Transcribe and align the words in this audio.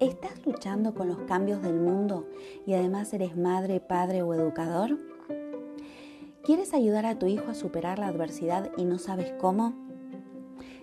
¿Estás 0.00 0.46
luchando 0.46 0.94
con 0.94 1.08
los 1.08 1.18
cambios 1.24 1.60
del 1.60 1.78
mundo 1.78 2.26
y 2.66 2.72
además 2.72 3.12
eres 3.12 3.36
madre, 3.36 3.80
padre 3.80 4.22
o 4.22 4.32
educador? 4.32 4.98
¿Quieres 6.42 6.72
ayudar 6.72 7.04
a 7.04 7.18
tu 7.18 7.26
hijo 7.26 7.50
a 7.50 7.54
superar 7.54 7.98
la 7.98 8.06
adversidad 8.06 8.70
y 8.78 8.86
no 8.86 8.98
sabes 8.98 9.30
cómo? 9.38 9.89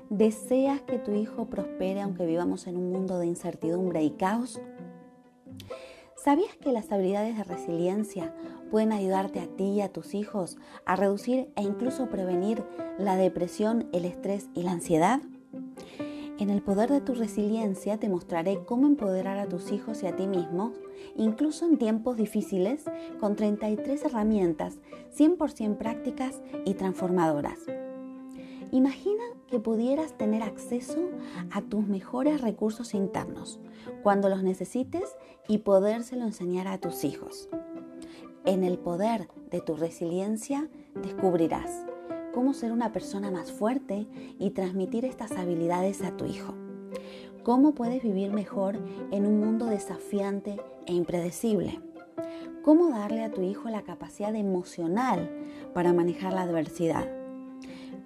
¿Deseas 0.10 0.82
que 0.84 1.00
tu 1.00 1.14
hijo 1.14 1.48
prospere 1.48 2.00
aunque 2.00 2.26
vivamos 2.26 2.68
en 2.68 2.78
un 2.78 2.94
mundo 2.94 3.20
de 3.20 3.26
incertidumbre 3.26 4.04
y 4.04 4.12
caos? 4.12 4.62
¿Sabías 6.16 6.56
que 6.56 6.72
las 6.72 6.90
habilidades 6.94 7.36
de 7.36 7.44
resiliencia 7.44 8.34
pueden 8.72 8.94
ayudarte 8.94 9.42
a 9.42 9.48
ti 9.48 9.66
y 9.66 9.82
a 9.82 9.92
tus 9.92 10.14
hijos 10.14 10.58
a 10.86 10.96
reducir 10.96 11.52
e 11.58 11.64
incluso 11.64 12.10
prevenir 12.10 12.64
la 12.98 13.18
depresión, 13.18 13.90
el 13.92 14.06
estrés 14.06 14.48
y 14.54 14.64
la 14.64 14.72
ansiedad? 14.72 15.20
En 16.40 16.52
el 16.52 16.62
poder 16.62 16.90
de 16.90 17.02
tu 17.02 17.14
resiliencia 17.14 17.98
te 17.98 18.08
mostraré 18.08 18.64
cómo 18.64 18.88
empoderar 18.88 19.38
a 19.40 19.50
tus 19.50 19.74
hijos 19.74 20.04
y 20.04 20.08
a 20.08 20.16
ti 20.16 20.26
mismo, 20.26 20.72
incluso 21.18 21.66
en 21.66 21.78
tiempos 21.78 22.16
difíciles, 22.16 22.86
con 23.20 23.36
33 23.36 24.06
herramientas 24.06 24.80
100% 25.18 25.78
prácticas 25.78 26.42
y 26.64 26.76
transformadoras. 26.76 27.60
Imagina 28.72 29.24
que 29.50 29.60
pudieras 29.60 30.18
tener 30.18 30.44
acceso 30.44 31.10
a 31.52 31.62
tus 31.62 31.88
mejores 31.88 32.42
recursos 32.42 32.94
internos 32.94 33.60
cuando 34.04 34.30
los 34.30 34.44
necesites 34.44 35.16
y 35.48 35.60
podérselo 35.60 36.24
enseñar 36.24 36.68
a 36.68 36.80
tus 36.80 37.04
hijos. 37.04 37.50
En 38.46 38.64
el 38.64 38.78
poder 38.78 39.30
de 39.52 39.62
tu 39.62 39.76
resiliencia 39.76 40.70
descubrirás 40.96 41.86
cómo 42.34 42.54
ser 42.54 42.72
una 42.72 42.92
persona 42.92 43.32
más 43.32 43.52
fuerte 43.52 44.08
y 44.40 44.52
transmitir 44.52 45.06
estas 45.06 45.32
habilidades 45.32 46.02
a 46.04 46.16
tu 46.16 46.26
hijo. 46.26 46.54
Cómo 47.44 47.74
puedes 47.74 48.04
vivir 48.04 48.32
mejor 48.32 48.78
en 49.12 49.26
un 49.26 49.40
mundo 49.40 49.66
desafiante 49.66 50.58
e 50.86 50.94
impredecible. 50.94 51.82
Cómo 52.64 52.90
darle 52.90 53.24
a 53.24 53.32
tu 53.32 53.42
hijo 53.42 53.70
la 53.70 53.84
capacidad 53.84 54.36
emocional 54.36 55.30
para 55.74 55.94
manejar 55.94 56.34
la 56.34 56.42
adversidad. 56.42 57.17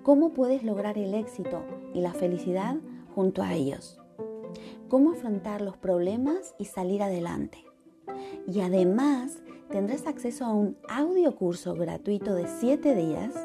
Cómo 0.04 0.30
puedes 0.30 0.64
lograr 0.64 0.98
el 0.98 1.14
éxito 1.14 1.64
y 1.94 2.02
la 2.02 2.14
felicidad 2.14 2.78
junto 3.14 3.44
a 3.44 3.54
ellos. 3.54 4.00
Cómo 4.90 5.12
afrontar 5.12 5.62
los 5.62 5.78
problemas 5.78 6.56
y 6.58 6.66
salir 6.66 7.04
adelante. 7.04 7.60
Y 8.48 8.62
además 8.62 9.44
tendrás 9.70 10.08
acceso 10.08 10.46
a 10.46 10.54
un 10.54 10.76
audio 10.90 11.36
curso 11.36 11.76
gratuito 11.76 12.34
de 12.34 12.48
7 12.48 12.96
días 12.96 13.36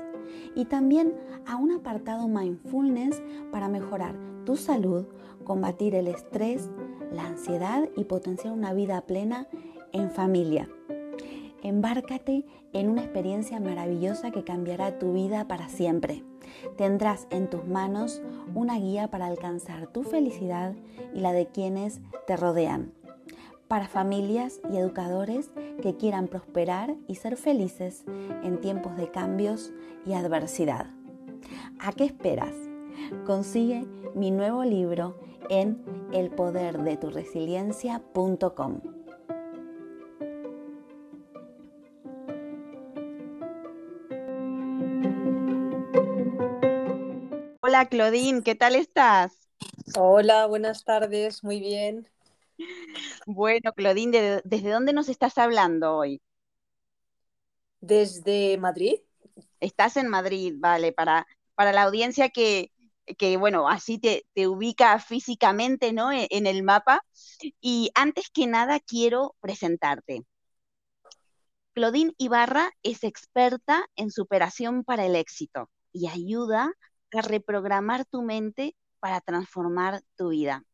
y 0.55 0.65
también 0.65 1.15
a 1.47 1.57
un 1.57 1.73
apartado 1.73 2.27
mindfulness 2.27 3.23
para 3.53 3.69
mejorar 3.69 4.15
tu 4.47 4.57
salud, 4.57 5.05
combatir 5.45 5.95
el 5.95 6.09
estrés, 6.09 6.71
la 7.13 7.27
ansiedad 7.27 7.87
y 7.97 8.05
potenciar 8.05 8.55
una 8.55 8.73
vida 8.73 9.03
plena 9.03 9.47
en 9.93 10.11
familia. 10.11 10.71
Embárcate 11.63 12.47
en 12.73 12.89
una 12.89 13.03
experiencia 13.03 13.61
maravillosa 13.61 14.31
que 14.31 14.45
cambiará 14.45 14.99
tu 14.99 15.13
vida 15.13 15.47
para 15.49 15.69
siempre. 15.69 16.23
Tendrás 16.77 17.27
en 17.31 17.49
tus 17.49 17.67
manos 17.67 18.23
una 18.55 18.79
guía 18.79 19.09
para 19.09 19.27
alcanzar 19.27 19.87
tu 19.89 20.03
felicidad 20.03 20.75
y 21.15 21.21
la 21.21 21.33
de 21.33 21.47
quienes 21.47 22.01
te 22.27 22.37
rodean 22.37 22.93
para 23.69 23.89
familias 23.89 24.61
y 24.73 24.77
educadores 24.77 25.51
que 25.83 25.97
quieran 25.97 26.29
prosperar 26.29 26.95
y 27.09 27.17
ser 27.17 27.37
felices 27.37 28.05
en 28.43 28.61
tiempos 28.61 28.97
de 28.97 29.11
cambios 29.11 29.73
y 30.05 30.13
adversidad. 30.13 30.87
¿A 31.81 31.91
qué 31.93 32.05
esperas? 32.05 32.55
Consigue 33.25 33.87
mi 34.15 34.31
nuevo 34.31 34.63
libro 34.65 35.17
en 35.51 35.83
elpoderdeturesiliencia.com. 36.13 38.96
Hola 47.77 47.91
Claudine, 47.91 48.43
¿qué 48.43 48.55
tal 48.55 48.75
estás? 48.75 49.51
Hola, 49.99 50.47
buenas 50.47 50.83
tardes, 50.83 51.45
muy 51.45 51.61
bien. 51.61 52.09
Bueno, 53.27 53.71
Claudine, 53.75 54.41
¿desde 54.45 54.71
dónde 54.71 54.95
nos 54.95 55.11
estás 55.11 55.37
hablando 55.37 55.95
hoy? 55.95 56.23
Desde 57.83 58.57
Madrid. 58.57 58.95
Estás 59.61 59.99
en 59.99 60.09
Madrid, 60.09 60.55
vale, 60.57 60.95
para, 60.95 61.27
para 61.55 61.75
la 61.75 61.83
audiencia 61.83 62.31
que, 62.31 62.73
que 63.19 63.37
bueno, 63.37 63.69
así 63.69 63.99
te, 63.99 64.25
te, 64.33 64.49
ubica 64.49 64.99
físicamente, 64.99 65.93
¿no? 65.93 66.11
E, 66.13 66.29
en, 66.31 66.47
el 66.47 66.63
mapa. 66.63 67.03
Y 67.61 67.91
antes 67.95 68.31
que 68.31 68.47
nada 68.47 68.81
quiero 68.81 69.35
presentarte. 69.41 70.25
Claudine 71.75 72.15
Ibarra 72.17 72.71
es 72.83 73.05
experta 73.05 73.85
en 73.97 74.11
superación 74.11 74.83
para 74.83 75.05
el 75.05 75.15
éxito 75.15 75.69
y 75.93 76.09
ayuda 76.09 76.73
reprogramar 77.23 78.05
tu 78.05 78.23
mente 78.23 78.77
para 79.01 79.21
transformar 79.21 80.03
tu 80.17 80.31
vida. 80.31 80.65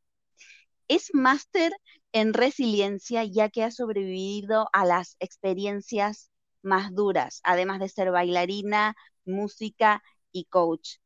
Es 0.88 1.10
máster 1.14 1.72
en 2.12 2.34
resiliencia 2.34 3.24
ya 3.24 3.48
que 3.48 3.64
ha 3.64 3.70
sobrevivido 3.70 4.68
a 4.72 4.84
las 4.84 5.16
experiencias 5.20 6.30
más 6.62 6.94
duras, 6.94 7.40
además 7.44 7.80
de 7.80 7.88
ser 7.88 8.10
bailarina, 8.10 8.94
música 9.24 10.02
y 10.32 10.44
coach. 10.46 10.96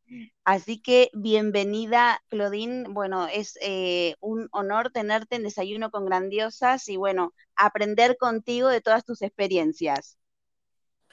Así 0.45 0.81
que 0.81 1.11
bienvenida, 1.15 2.21
Claudine. 2.29 2.89
Bueno, 2.89 3.27
es 3.27 3.59
eh, 3.61 4.15
un 4.21 4.49
honor 4.53 4.91
tenerte 4.91 5.37
en 5.37 5.43
Desayuno 5.43 5.91
con 5.91 6.07
Grandiosas 6.07 6.89
y 6.89 6.97
bueno, 6.97 7.35
aprender 7.57 8.17
contigo 8.17 8.69
de 8.69 8.81
todas 8.81 9.05
tus 9.05 9.23
experiencias. 9.23 10.19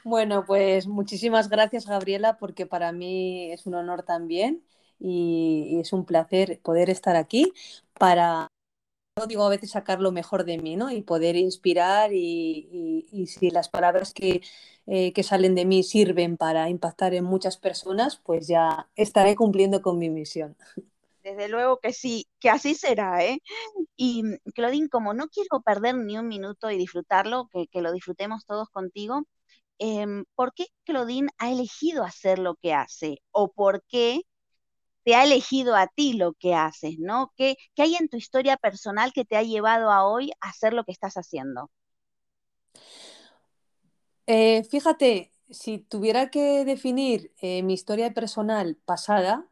Bueno, 0.03 0.43
pues 0.45 0.85
muchísimas 0.87 1.47
gracias, 1.49 1.85
Gabriela, 1.85 2.37
porque 2.37 2.65
para 2.65 2.91
mí 2.91 3.51
es 3.51 3.65
un 3.65 3.75
honor 3.75 4.03
también 4.03 4.61
y, 4.99 5.79
es 5.79 5.93
un 5.93 6.05
placer 6.05 6.59
poder 6.61 6.89
estar 6.89 7.15
aquí 7.15 7.53
para, 7.93 8.47
digo 9.27 9.45
a 9.45 9.49
veces 9.49 9.71
sacar 9.71 10.01
lo 10.01 10.11
mejor 10.11 10.43
de 10.43 10.57
mí, 10.57 10.75
¿no? 10.75 10.91
Y 10.91 11.03
poder 11.03 11.37
inspirar 11.37 12.11
y, 12.13 13.07
si 13.27 13.49
las 13.49 13.69
palabras 13.69 14.13
que, 14.13 14.41
eh, 14.87 15.13
que 15.13 15.23
salen 15.23 15.55
de 15.55 15.65
mí 15.65 15.83
sirven 15.83 16.35
para 16.35 16.69
impactar 16.69 17.13
en 17.13 17.23
muchas 17.23 17.57
personas, 17.57 18.17
pues 18.17 18.47
ya 18.47 18.89
estaré 18.95 19.35
cumpliendo 19.35 19.81
con 19.81 19.99
mi 19.99 20.09
misión. 20.09 20.57
Desde 21.23 21.47
luego 21.47 21.79
que 21.79 21.93
sí, 21.93 22.27
que 22.41 22.49
así 22.49 22.75
será, 22.75 23.23
¿eh? 23.23 23.39
Y 23.95 24.23
Claudine, 24.53 24.89
como 24.89 25.13
no 25.13 25.29
quiero 25.29 25.61
perder 25.61 25.95
ni 25.95 26.17
un 26.17 26.27
minuto 26.27 26.69
y 26.69 26.77
disfrutarlo, 26.77 27.49
que 27.71 27.81
lo 27.81 27.93
disfrutemos 27.93 28.45
todos 28.45 28.69
contigo, 28.69 29.23
em, 29.79 30.25
¿por 30.35 30.53
qué 30.53 30.67
Claudine 30.85 31.29
ha 31.37 31.51
elegido 31.51 32.03
hacer 32.03 32.39
lo 32.39 32.55
que 32.55 32.73
hace? 32.73 33.19
¿O 33.31 33.51
por 33.53 33.83
qué 33.87 34.21
te 35.03 35.15
ha 35.15 35.23
elegido 35.25 35.75
a 35.75 35.87
ti 35.87 36.13
lo 36.13 36.33
que 36.35 36.55
haces, 36.55 36.95
¿no? 36.99 37.33
¿Qué, 37.37 37.57
qué 37.75 37.83
hay 37.83 37.95
en 37.95 38.09
tu 38.09 38.17
historia 38.17 38.57
personal 38.57 39.13
que 39.13 39.25
te 39.25 39.37
ha 39.37 39.43
llevado 39.43 39.91
a 39.91 40.05
hoy 40.07 40.31
a 40.41 40.49
hacer 40.49 40.73
lo 40.73 40.83
que 40.85 40.91
estás 40.93 41.15
haciendo? 41.15 41.71
Eh, 44.27 44.63
fíjate, 44.69 45.31
si 45.49 45.79
tuviera 45.79 46.29
que 46.31 46.65
definir 46.65 47.33
eh, 47.41 47.63
mi 47.63 47.73
historia 47.73 48.13
personal 48.13 48.77
pasada, 48.85 49.47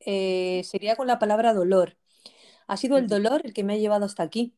eh, 0.00 0.62
sería 0.64 0.96
con 0.96 1.06
la 1.06 1.18
palabra 1.18 1.54
dolor. 1.54 1.96
Ha 2.68 2.76
sido 2.76 2.98
el 2.98 3.08
dolor 3.08 3.42
el 3.44 3.54
que 3.54 3.64
me 3.64 3.74
ha 3.74 3.78
llevado 3.78 4.06
hasta 4.06 4.22
aquí. 4.24 4.56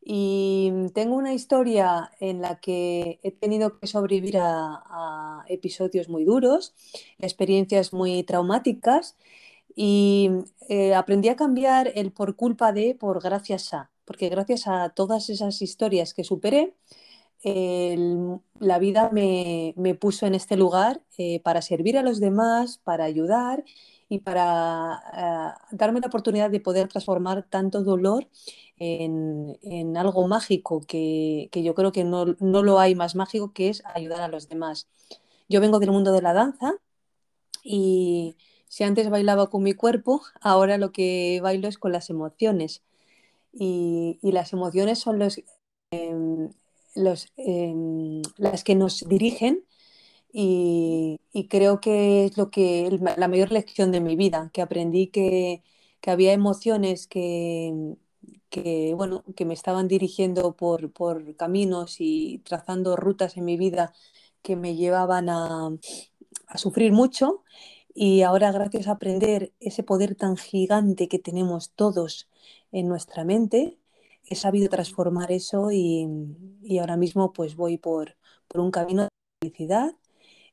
Y 0.00 0.72
tengo 0.94 1.16
una 1.16 1.34
historia 1.34 2.10
en 2.20 2.40
la 2.40 2.60
que 2.60 3.20
he 3.22 3.30
tenido 3.32 3.78
que 3.78 3.86
sobrevivir 3.86 4.38
a, 4.40 5.44
episodios 5.48 6.08
muy 6.08 6.24
duros, 6.24 6.74
experiencias 7.18 7.92
muy 7.92 8.22
traumáticas 8.22 9.16
y 9.74 10.30
eh, 10.68 10.94
aprendí 10.94 11.28
a 11.28 11.36
cambiar 11.36 11.90
el 11.94 12.12
por 12.12 12.36
culpa 12.36 12.72
de 12.72 12.94
por 12.94 13.22
gracias 13.22 13.72
a, 13.72 13.90
porque 14.04 14.28
gracias 14.28 14.66
a 14.66 14.90
todas 14.90 15.30
esas 15.30 15.62
historias 15.62 16.12
que 16.14 16.24
superé, 16.24 16.74
la 17.44 18.78
vida 18.78 19.10
me, 19.12 19.74
me 19.76 19.94
puso 19.94 20.26
en 20.26 20.34
este 20.34 20.56
lugar 20.56 21.00
eh, 21.16 21.40
para 21.40 21.62
servir 21.62 21.96
a 21.96 22.02
los 22.02 22.20
demás, 22.20 22.78
para 22.82 23.04
ayudar 23.04 23.64
y 24.08 24.20
para 24.20 25.02
eh, 25.14 25.76
darme 25.76 26.00
la 26.00 26.06
oportunidad 26.08 26.50
de 26.50 26.60
poder 26.60 26.88
transformar 26.88 27.46
tanto 27.48 27.82
dolor 27.82 28.28
en, 28.78 29.58
en 29.62 29.96
algo 29.96 30.26
mágico, 30.28 30.80
que, 30.86 31.48
que 31.52 31.62
yo 31.62 31.74
creo 31.74 31.92
que 31.92 32.04
no, 32.04 32.36
no 32.40 32.62
lo 32.62 32.78
hay 32.78 32.94
más 32.94 33.14
mágico 33.14 33.52
que 33.52 33.68
es 33.68 33.82
ayudar 33.94 34.20
a 34.22 34.28
los 34.28 34.48
demás. 34.48 34.88
Yo 35.48 35.60
vengo 35.60 35.78
del 35.78 35.90
mundo 35.90 36.12
de 36.12 36.22
la 36.22 36.32
danza 36.32 36.74
y 37.62 38.36
si 38.68 38.84
antes 38.84 39.10
bailaba 39.10 39.50
con 39.50 39.62
mi 39.62 39.74
cuerpo, 39.74 40.22
ahora 40.40 40.78
lo 40.78 40.92
que 40.92 41.40
bailo 41.42 41.68
es 41.68 41.78
con 41.78 41.92
las 41.92 42.10
emociones. 42.10 42.82
Y, 43.52 44.18
y 44.22 44.32
las 44.32 44.52
emociones 44.52 44.98
son 44.98 45.18
los, 45.18 45.42
los, 46.94 47.32
em, 47.36 48.22
las 48.36 48.64
que 48.64 48.74
nos 48.74 49.08
dirigen 49.08 49.64
y, 50.40 51.48
creo 51.48 51.80
que 51.80 52.26
es 52.26 52.36
lo 52.36 52.50
que 52.50 52.98
la 53.16 53.28
mayor 53.28 53.50
lección 53.52 53.90
de 53.92 54.00
mi 54.00 54.14
vida, 54.16 54.50
que 54.52 54.62
aprendí 54.62 55.08
que, 55.08 55.64
que 56.00 56.10
había 56.12 56.32
emociones 56.32 57.08
que, 57.08 57.96
que, 58.50 58.94
bueno, 58.94 59.24
que 59.36 59.44
me 59.44 59.54
estaban 59.54 59.88
dirigiendo 59.88 60.54
por, 60.56 60.92
por 60.92 61.34
caminos 61.36 61.96
y 62.00 62.38
trazando 62.44 62.96
rutas 62.96 63.36
en 63.36 63.46
mi 63.46 63.56
vida 63.56 63.94
que 64.42 64.56
me 64.56 64.76
llevaban 64.76 65.28
a, 65.28 65.70
a 66.48 66.58
sufrir 66.58 66.92
mucho. 66.92 67.44
Y 67.94 68.22
ahora, 68.22 68.52
gracias 68.52 68.88
a 68.88 68.92
aprender 68.92 69.52
ese 69.60 69.82
poder 69.82 70.14
tan 70.16 70.36
gigante 70.36 71.08
que 71.08 71.18
tenemos 71.18 71.72
todos 71.72 72.28
en 72.72 72.88
nuestra 72.88 73.24
mente, 73.24 73.78
he 74.24 74.36
sabido 74.36 74.68
transformar 74.68 75.32
eso 75.32 75.72
y, 75.72 76.06
y 76.62 76.78
ahora 76.78 76.96
mismo 76.96 77.32
pues 77.32 77.56
voy 77.56 77.78
por, 77.78 78.16
por 78.48 78.60
un 78.60 78.70
camino 78.70 79.04
de 79.04 79.08
felicidad 79.40 79.96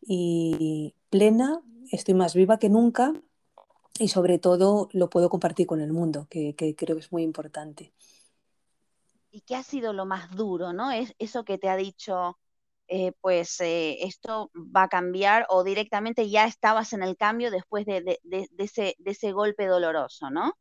y 0.08 0.96
plena, 1.10 1.62
estoy 1.92 2.14
más 2.16 2.36
viva 2.36 2.60
que 2.60 2.70
nunca 2.70 3.14
y 4.00 4.10
sobre 4.10 4.40
todo 4.40 4.90
lo 4.94 5.10
puedo 5.10 5.30
compartir 5.30 5.68
con 5.68 5.82
el 5.82 5.94
mundo, 5.94 6.28
que, 6.30 6.56
que 6.56 6.76
creo 6.76 6.96
que 6.98 7.02
es 7.04 7.12
muy 7.14 7.24
importante. 7.24 7.94
¿Y 9.32 9.42
qué 9.42 9.56
ha 9.56 9.64
sido 9.64 9.94
lo 9.94 10.06
más 10.06 10.32
duro, 10.36 10.74
¿no? 10.74 10.92
Es 10.92 11.14
eso 11.20 11.44
que 11.46 11.58
te 11.58 11.70
ha 11.70 11.76
dicho, 11.78 12.40
eh, 12.88 13.12
pues 13.22 13.60
eh, 13.62 13.98
esto 14.06 14.52
va 14.56 14.84
a 14.84 14.90
cambiar 14.90 15.46
o 15.50 15.64
directamente 15.64 16.30
ya 16.30 16.46
estabas 16.48 16.94
en 16.94 17.04
el 17.04 17.18
cambio 17.18 17.52
después 17.52 17.86
de, 17.86 18.02
de- 18.24 18.50
ese, 18.58 18.96
de 19.00 19.12
ese 19.12 19.32
golpe 19.34 19.68
doloroso, 19.68 20.30
¿no? 20.32 20.54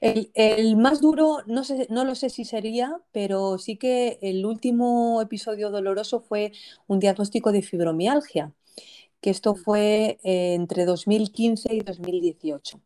El, 0.00 0.30
el 0.34 0.76
más 0.76 1.00
duro, 1.00 1.38
no 1.46 1.64
sé, 1.64 1.86
no 1.90 2.04
lo 2.04 2.14
sé 2.14 2.30
si 2.30 2.44
sería, 2.44 3.00
pero 3.12 3.58
sí 3.58 3.76
que 3.76 4.18
el 4.22 4.44
último 4.46 5.20
episodio 5.22 5.70
doloroso 5.70 6.20
fue 6.20 6.52
un 6.86 6.98
diagnóstico 7.00 7.52
de 7.52 7.62
fibromialgia, 7.62 8.52
que 9.20 9.30
esto 9.30 9.54
Mm, 9.54 9.64
fue 9.64 10.18
eh, 10.24 10.54
entre 10.54 10.84
2015 10.84 11.74
y 11.74 11.80
2018. 11.80 12.80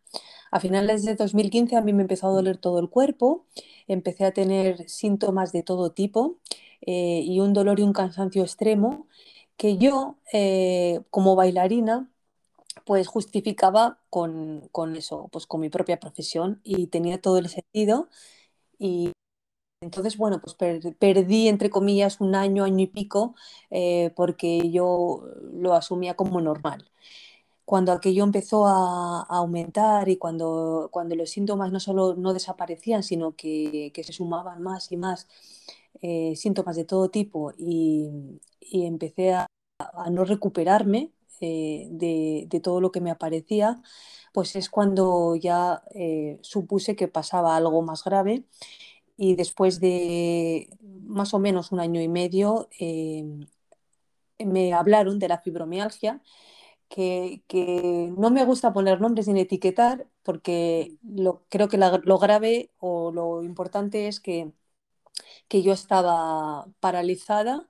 A 0.50 0.60
finales 0.60 1.04
de 1.04 1.14
2015 1.16 1.76
a 1.76 1.80
mí 1.82 1.92
me 1.92 2.02
empezó 2.02 2.28
a 2.28 2.30
doler 2.32 2.58
todo 2.58 2.78
el 2.80 2.90
cuerpo, 2.90 3.46
empecé 3.88 4.24
a 4.24 4.32
tener 4.32 4.88
síntomas 4.88 5.52
de 5.52 5.62
todo 5.62 5.92
tipo 5.92 6.38
eh, 6.82 7.22
y 7.24 7.40
un 7.40 7.52
dolor 7.52 7.80
y 7.80 7.82
un 7.82 7.92
cansancio 7.92 8.42
extremo 8.42 9.08
que 9.56 9.78
yo, 9.78 10.16
eh, 10.32 11.00
como 11.10 11.34
bailarina, 11.36 12.10
pues 12.86 13.08
justificaba 13.08 14.00
con, 14.10 14.68
con 14.72 14.96
eso, 14.96 15.28
pues 15.32 15.46
con 15.46 15.60
mi 15.62 15.70
propia 15.70 16.00
profesión 16.00 16.60
y 16.64 16.88
tenía 16.88 17.20
todo 17.20 17.38
el 17.38 17.48
sentido. 17.50 18.08
Y 18.78 19.12
entonces, 19.82 20.16
bueno, 20.18 20.40
pues 20.40 20.54
per- 20.56 20.96
perdí, 20.98 21.48
entre 21.48 21.70
comillas, 21.70 22.20
un 22.20 22.34
año, 22.34 22.64
año 22.64 22.80
y 22.84 22.86
pico, 22.88 23.34
eh, 23.70 24.12
porque 24.16 24.70
yo 24.70 25.24
lo 25.54 25.74
asumía 25.74 26.14
como 26.16 26.40
normal. 26.40 26.90
Cuando 27.64 27.92
aquello 27.92 28.24
empezó 28.24 28.66
a, 28.66 29.22
aumentar 29.28 30.08
y 30.08 30.16
cuando, 30.18 30.88
cuando 30.92 31.16
los 31.16 31.30
síntomas 31.30 31.72
no 31.72 31.80
solo 31.80 32.14
no 32.16 32.32
desaparecían, 32.32 33.02
sino 33.02 33.34
que, 33.36 33.90
que 33.94 34.04
se 34.04 34.12
sumaban 34.12 34.62
más 34.62 34.92
y 34.92 34.96
más 34.96 35.28
eh, 36.02 36.36
síntomas 36.36 36.76
de 36.76 36.84
todo 36.84 37.10
tipo 37.10 37.52
y, 37.58 38.10
y 38.60 38.86
empecé 38.86 39.32
a, 39.34 39.46
a 39.78 40.10
no 40.10 40.24
recuperarme 40.24 41.10
eh, 41.40 41.86
de, 41.90 42.46
de 42.48 42.60
todo 42.60 42.80
lo 42.80 42.92
que 42.92 43.00
me 43.00 43.10
aparecía, 43.10 43.80
pues 44.32 44.56
es 44.56 44.70
cuando 44.70 45.36
ya 45.36 45.82
eh, 45.94 46.38
supuse 46.42 46.96
que 46.96 47.08
pasaba 47.08 47.56
algo 47.56 47.82
más 47.82 48.04
grave 48.04 48.44
y 49.16 49.36
después 49.36 49.80
de 49.80 50.70
más 51.04 51.34
o 51.34 51.38
menos 51.40 51.72
un 51.72 51.80
año 51.80 52.00
y 52.02 52.08
medio 52.08 52.68
eh, 52.80 53.24
me 54.38 54.72
hablaron 54.74 55.18
de 55.18 55.28
la 55.28 55.38
fibromialgia, 55.40 56.22
que, 56.88 57.42
que 57.48 58.12
no 58.18 58.30
me 58.30 58.44
gusta 58.44 58.72
poner 58.74 59.00
nombres 59.00 59.28
ni 59.28 59.40
etiquetar 59.40 60.08
porque 60.24 60.96
lo, 61.02 61.44
creo 61.50 61.68
que 61.68 61.78
lo 61.78 62.18
grave 62.18 62.72
o 62.78 63.12
lo 63.12 63.42
importante 63.44 64.08
es 64.08 64.20
que, 64.20 64.52
que 65.48 65.62
yo 65.62 65.72
estaba 65.72 66.66
paralizada 66.80 67.68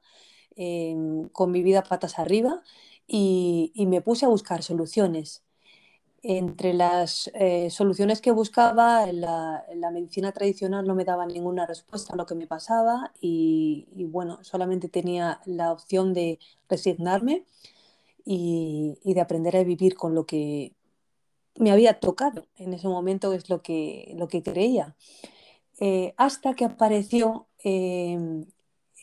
con 1.32 1.50
mi 1.50 1.62
vida 1.62 1.82
patas 1.82 2.18
arriba 2.18 2.62
y, 3.06 3.72
me 3.86 4.00
puse 4.00 4.26
a 4.26 4.28
buscar 4.28 4.62
soluciones. 4.62 5.42
Entre 6.22 6.74
las 6.74 7.30
eh, 7.34 7.70
soluciones 7.70 8.20
que 8.20 8.32
buscaba, 8.32 9.06
la, 9.12 9.64
medicina 9.92 10.32
tradicional 10.32 10.86
no 10.86 10.94
me 10.94 11.04
daba 11.04 11.26
ninguna 11.26 11.66
respuesta 11.66 12.14
a 12.14 12.16
lo 12.16 12.26
que 12.26 12.34
me 12.34 12.46
pasaba 12.46 13.12
y, 13.20 13.86
bueno, 14.10 14.42
solamente 14.42 14.88
tenía 14.88 15.40
la 15.46 15.72
opción 15.72 16.14
de 16.14 16.38
resignarme 16.68 17.44
y, 18.24 18.98
de 19.04 19.20
aprender 19.20 19.56
a 19.56 19.64
vivir 19.64 19.94
con 19.94 20.14
lo 20.14 20.26
que 20.26 20.74
me 21.58 21.70
había 21.70 22.00
tocado 22.00 22.46
en 22.56 22.74
ese 22.74 22.88
momento, 22.88 23.32
es 23.32 23.48
lo 23.48 23.62
que, 23.62 24.12
lo 24.16 24.28
que 24.28 24.42
creía. 24.42 24.96
Eh, 25.78 26.14
hasta 26.16 26.54
que 26.54 26.64
apareció 26.64 27.46
eh, 27.62 28.46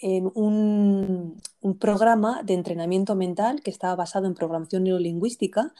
en 0.03 0.31
un, 0.36 1.41
un 1.62 1.77
programa 1.79 2.43
de 2.43 2.53
entrenamiento 2.53 3.15
mental 3.15 3.62
que 3.63 3.72
estaba 3.72 3.95
basado 3.95 4.27
en 4.27 4.36
programación 4.36 4.83
neurolingüística 4.83 5.74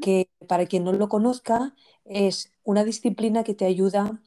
que 0.00 0.28
para 0.46 0.66
quien 0.66 0.84
no 0.84 0.92
lo 0.92 1.08
conozca 1.08 1.74
es 2.04 2.52
una 2.64 2.84
disciplina 2.84 3.44
que 3.44 3.54
te 3.54 3.66
ayuda 3.66 4.20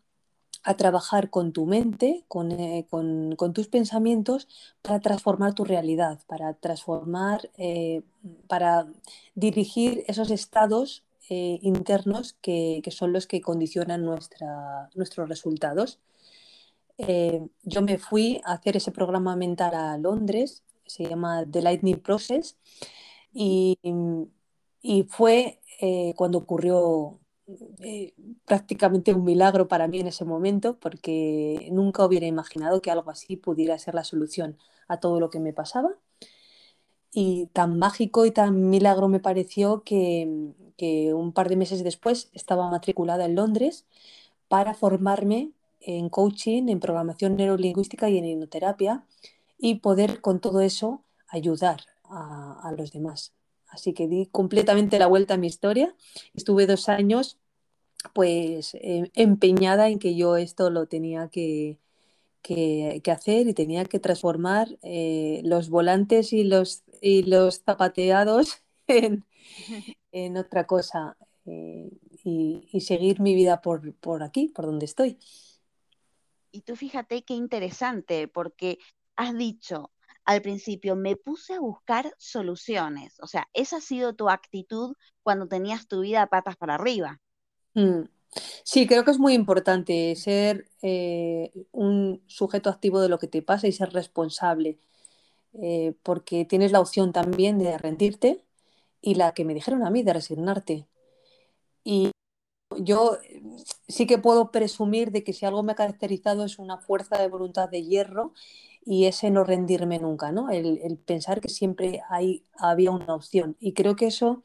a 0.64 0.76
trabajar 0.78 1.30
con 1.30 1.52
tu 1.52 1.66
mente, 1.66 2.24
con, 2.30 2.52
eh, 2.52 2.86
con- 2.90 3.36
con 3.36 3.54
tus 3.54 3.68
pensamientos, 3.68 4.48
para 4.82 5.00
transformar 5.02 5.54
tu 5.54 5.66
realidad, 5.66 6.20
para 6.28 6.54
transformar, 6.54 7.50
eh, 7.58 8.02
para 8.48 8.88
dirigir 9.36 10.04
esos 10.08 10.32
estados 10.32 11.04
eh, 11.30 11.60
internos 11.62 12.34
que, 12.42 12.82
que 12.84 12.92
son 12.92 13.14
los 13.14 13.28
que 13.28 13.42
condicionan 13.42 14.04
nuestra- 14.06 14.90
nuestros 14.96 15.30
resultados. 15.30 16.00
Eh, 16.98 17.42
yo 17.64 17.82
me 17.82 17.98
fui 17.98 18.42
a 18.46 18.54
hacer 18.54 18.78
ese 18.78 18.92
programa 18.92 19.36
mental 19.36 19.74
a 19.76 19.98
Londres 19.98 20.64
se 20.86 21.06
llama 21.06 21.46
The 21.50 21.62
Lightning 21.62 22.00
Process, 22.00 22.58
y, 23.34 23.78
y 24.82 25.04
fue 25.04 25.62
eh, 25.82 26.14
cuando 26.16 26.38
ocurrió 26.40 27.20
eh, 27.80 28.14
prácticamente 28.46 29.14
un 29.14 29.24
milagro 29.26 29.68
para 29.68 29.88
mí 29.88 30.00
en 30.00 30.08
ese 30.08 30.26
momento, 30.26 30.80
porque 30.80 31.70
nunca 31.72 32.06
hubiera 32.06 32.28
imaginado 32.28 32.82
que 32.82 32.92
algo 32.92 33.10
así 33.12 33.38
pudiera 33.38 33.78
ser 33.80 33.96
la 33.96 34.04
solución 34.04 34.58
a 34.88 35.00
todo 35.00 35.20
lo 35.20 35.30
que 35.30 35.40
me 35.40 35.54
pasaba. 35.54 35.90
Y 37.12 37.48
tan 37.54 37.78
mágico 37.78 38.26
y 38.26 38.32
tan 38.32 38.70
milagro 38.70 39.08
me 39.08 39.20
pareció 39.20 39.84
que, 39.84 40.52
que 40.78 41.14
un 41.14 41.32
par 41.32 41.48
de 41.50 41.56
meses 41.58 41.84
después 41.84 42.30
estaba 42.34 42.70
matriculada 42.72 43.26
en 43.26 43.36
Londres 43.36 43.86
para 44.48 44.74
formarme 44.74 45.52
en 45.86 46.10
coaching, 46.10 46.70
en 46.70 46.80
programación 46.80 47.36
neurolingüística 47.36 48.10
y 48.10 48.18
en 48.18 48.26
hipnoterapia 48.26 49.06
y 49.58 49.76
poder 49.76 50.22
con 50.22 50.40
todo 50.40 50.62
eso 50.62 51.04
ayudar 51.30 51.82
a, 52.04 52.74
los 52.78 52.92
demás. 52.92 53.34
Así 53.68 53.94
que 53.94 54.08
di 54.08 54.28
completamente 54.28 55.00
la 55.00 55.08
vuelta 55.08 55.34
a 55.34 55.38
mi 55.38 55.48
historia. 55.48 55.96
Estuve 56.34 56.68
dos 56.68 56.90
años 56.90 57.40
pues 58.14 58.76
eh, 58.76 59.10
empeñada 59.16 59.90
en 59.90 59.98
que 60.00 60.16
yo 60.16 60.36
esto 60.38 60.70
lo 60.70 60.88
tenía 60.88 61.30
que, 61.30 61.80
que, 62.42 63.02
hacer 63.12 63.48
y 63.48 63.54
tenía 63.54 63.86
que 63.86 64.00
transformar 64.00 64.78
eh, 64.84 65.42
los 65.46 65.70
volantes 65.70 66.34
y 66.34 66.44
los, 66.44 66.84
y 67.02 67.24
los 67.24 67.62
zapateados 67.64 68.62
en, 68.88 69.26
en 70.12 70.38
otra 70.38 70.68
cosa 70.68 71.18
eh, 71.46 71.90
y, 72.24 72.68
y, 72.72 72.82
seguir 72.82 73.22
mi 73.22 73.34
vida 73.34 73.62
por, 73.62 73.94
por 73.96 74.24
aquí, 74.24 74.50
por 74.50 74.66
donde 74.66 74.86
estoy. 74.86 75.18
Y 76.54 76.62
tú 76.62 76.76
fíjate 76.76 77.24
qué 77.24 77.34
interesante, 77.34 78.28
porque 78.28 78.78
has 79.16 79.36
dicho, 79.36 79.92
al 80.24 80.44
principio 80.44 80.96
me 80.96 81.16
puse 81.16 81.56
a 81.56 81.60
buscar 81.60 82.14
soluciones. 82.20 83.20
O 83.22 83.28
sea, 83.28 83.50
esa 83.54 83.78
ha 83.78 83.82
sido 83.82 84.14
tu 84.14 84.30
actitud 84.30 84.96
cuando 85.24 85.48
tenías 85.48 85.88
tu 85.88 86.02
vida 86.02 86.28
patas 86.28 86.56
para 86.56 86.76
arriba. 86.76 87.20
Mm. 87.74 88.04
Sí, 88.64 88.86
creo 88.86 89.04
que 89.04 89.12
es 89.12 89.20
muy 89.20 89.34
importante 89.34 90.16
ser 90.16 90.68
eh, 90.84 91.52
un 91.72 92.22
sujeto 92.28 92.70
activo 92.70 93.02
de 93.02 93.10
lo 93.10 93.18
que 93.18 93.28
te 93.28 93.42
pasa 93.42 93.68
y 93.68 93.72
ser 93.72 93.92
responsable, 93.92 94.78
eh, 95.54 95.96
porque 96.04 96.46
tienes 96.46 96.72
la 96.72 96.80
opción 96.80 97.14
también 97.14 97.58
de 97.58 97.78
rendirte 97.80 98.44
y 99.02 99.16
la 99.16 99.34
que 99.34 99.44
me 99.44 99.56
dijeron 99.56 99.84
a 99.84 99.90
mí 99.90 100.04
de 100.04 100.14
resignarte. 100.14 100.88
Y 101.84 102.12
yo 102.78 103.18
sí 103.88 104.08
que 104.08 104.18
puedo 104.18 104.52
presumir 104.52 105.12
de 105.12 105.24
que 105.24 105.34
si 105.34 105.46
algo 105.46 105.64
me 105.64 105.74
ha 105.74 105.76
caracterizado 105.76 106.46
es 106.46 106.60
una 106.60 106.78
fuerza 106.78 107.18
de 107.18 107.28
voluntad 107.28 107.70
de 107.70 107.84
hierro 107.84 108.34
y 108.86 109.06
ese 109.06 109.32
no 109.32 109.44
rendirme 109.44 110.00
nunca, 110.00 110.32
¿no? 110.32 110.50
El, 110.50 110.98
pensar 111.06 111.42
que 111.42 111.50
siempre 111.50 112.02
hay, 112.10 112.44
había 112.58 112.92
una 112.92 113.16
opción. 113.16 113.56
Y 113.60 113.74
creo 113.74 113.96
que 113.96 114.08
eso, 114.08 114.44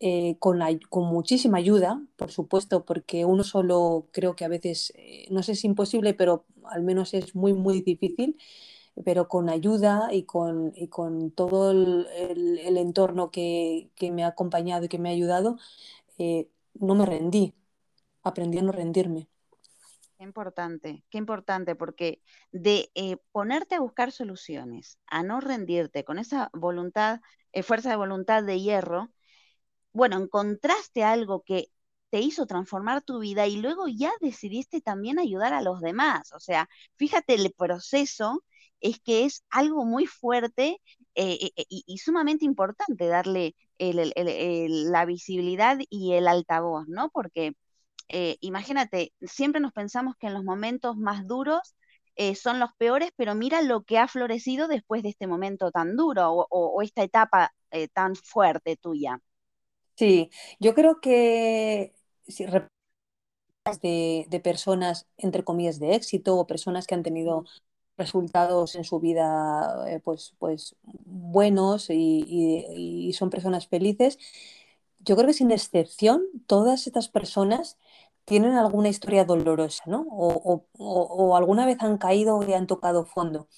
eh, 0.00 0.36
con, 0.38 0.60
con, 0.90 1.06
muchísima 1.06 1.58
ayuda, 1.58 2.02
por 2.16 2.30
supuesto, 2.30 2.84
porque 2.84 3.24
uno 3.24 3.44
solo 3.44 4.08
creo 4.12 4.36
que 4.36 4.44
a 4.44 4.48
veces, 4.48 4.92
eh, 4.96 5.26
no 5.30 5.42
sé 5.42 5.54
si 5.54 5.60
es 5.60 5.64
imposible, 5.64 6.14
pero 6.14 6.44
al 6.64 6.82
menos 6.82 7.14
es 7.14 7.34
muy, 7.34 7.52
muy 7.54 7.80
difícil, 7.82 8.36
pero 9.04 9.28
con 9.28 9.48
ayuda 9.48 10.08
y 10.12 10.24
con, 10.24 10.72
y 10.76 10.88
con 10.88 11.30
todo 11.32 11.72
el, 11.72 12.06
el, 12.64 12.76
entorno 12.78 13.30
que, 13.30 13.90
que, 13.96 14.12
me 14.12 14.24
ha 14.24 14.28
acompañado 14.28 14.84
y 14.84 14.88
que 14.88 14.98
me 14.98 15.08
ha 15.08 15.12
ayudado, 15.12 15.58
eh, 16.18 16.48
no 16.74 16.94
me 16.94 17.06
rendí, 17.06 17.54
aprendí 18.22 18.58
a 18.58 18.62
no 18.62 18.72
rendirme. 18.72 19.28
Qué 20.18 20.24
importante, 20.24 21.04
qué 21.10 21.18
importante, 21.18 21.74
porque 21.74 22.22
de 22.52 22.90
eh, 22.94 23.16
ponerte 23.32 23.74
a 23.74 23.80
buscar 23.80 24.12
soluciones, 24.12 24.98
a 25.06 25.22
no 25.22 25.40
rendirte 25.40 26.04
con 26.04 26.18
esa 26.18 26.50
voluntad, 26.52 27.20
eh, 27.52 27.62
fuerza 27.62 27.90
de 27.90 27.96
voluntad 27.96 28.44
de 28.44 28.60
hierro, 28.60 29.10
bueno, 29.92 30.16
encontraste 30.18 31.04
algo 31.04 31.42
que 31.42 31.68
te 32.10 32.20
hizo 32.20 32.46
transformar 32.46 33.02
tu 33.02 33.18
vida 33.18 33.46
y 33.46 33.56
luego 33.56 33.88
ya 33.88 34.12
decidiste 34.20 34.80
también 34.80 35.18
ayudar 35.18 35.52
a 35.52 35.62
los 35.62 35.80
demás. 35.80 36.32
O 36.32 36.40
sea, 36.40 36.68
fíjate, 36.96 37.34
el 37.34 37.52
proceso 37.52 38.44
es 38.80 39.00
que 39.00 39.24
es 39.24 39.44
algo 39.50 39.84
muy 39.84 40.06
fuerte 40.06 40.80
eh, 41.14 41.50
y, 41.68 41.98
sumamente 41.98 42.44
importante 42.44 43.06
darle 43.06 43.54
la 43.78 45.04
visibilidad 45.04 45.78
y 45.88 46.14
el 46.14 46.28
altavoz, 46.28 46.86
¿no? 46.88 47.10
Porque 47.10 47.54
eh, 48.08 48.36
imagínate, 48.40 49.12
siempre 49.22 49.60
nos 49.60 49.72
pensamos 49.72 50.16
que 50.16 50.26
en 50.26 50.34
los 50.34 50.44
momentos 50.44 50.96
más 50.96 51.26
duros 51.26 51.74
eh, 52.16 52.34
son 52.34 52.60
los 52.60 52.70
peores, 52.76 53.10
pero 53.16 53.34
mira 53.34 53.62
lo 53.62 53.82
que 53.82 53.98
ha 53.98 54.08
florecido 54.08 54.68
después 54.68 55.02
de 55.02 55.08
este 55.08 55.26
momento 55.26 55.70
tan 55.70 55.96
duro 55.96 56.46
o, 56.48 56.82
esta 56.82 57.02
etapa 57.02 57.52
eh, 57.70 57.88
tan 57.88 58.14
fuerte 58.14 58.76
tuya. 58.76 59.20
Sí, 59.96 60.30
yo 60.60 60.74
creo 60.74 61.00
que 61.00 61.94
si 62.26 62.46
de, 63.80 64.26
de, 64.28 64.40
personas, 64.40 65.06
entre 65.16 65.42
comillas, 65.42 65.78
de 65.78 65.94
éxito 65.94 66.36
o 66.36 66.46
personas 66.46 66.86
que 66.86 66.94
han 66.94 67.02
tenido 67.02 67.44
resultados 67.96 68.74
en 68.74 68.84
su 68.84 69.00
vida 69.00 70.00
pues, 70.04 70.34
pues 70.38 70.76
buenos 71.14 71.88
y 71.90 73.12
son 73.14 73.30
personas 73.30 73.68
felices, 73.68 74.18
yo 75.04 75.16
creo 75.16 75.28
que 75.28 75.34
sin 75.34 75.50
excepción, 75.50 76.22
todas 76.46 76.86
estas 76.86 77.08
personas 77.08 77.78
tienen 78.24 78.52
alguna 78.52 78.88
historia 78.88 79.24
dolorosa, 79.24 79.84
¿no? 79.86 80.06
O, 80.10 81.36
alguna 81.36 81.66
vez 81.66 81.78
han 81.80 81.98
caído 81.98 82.42
y 82.48 82.52
han 82.54 82.66
tocado 82.66 83.04
fondo. 83.04 83.48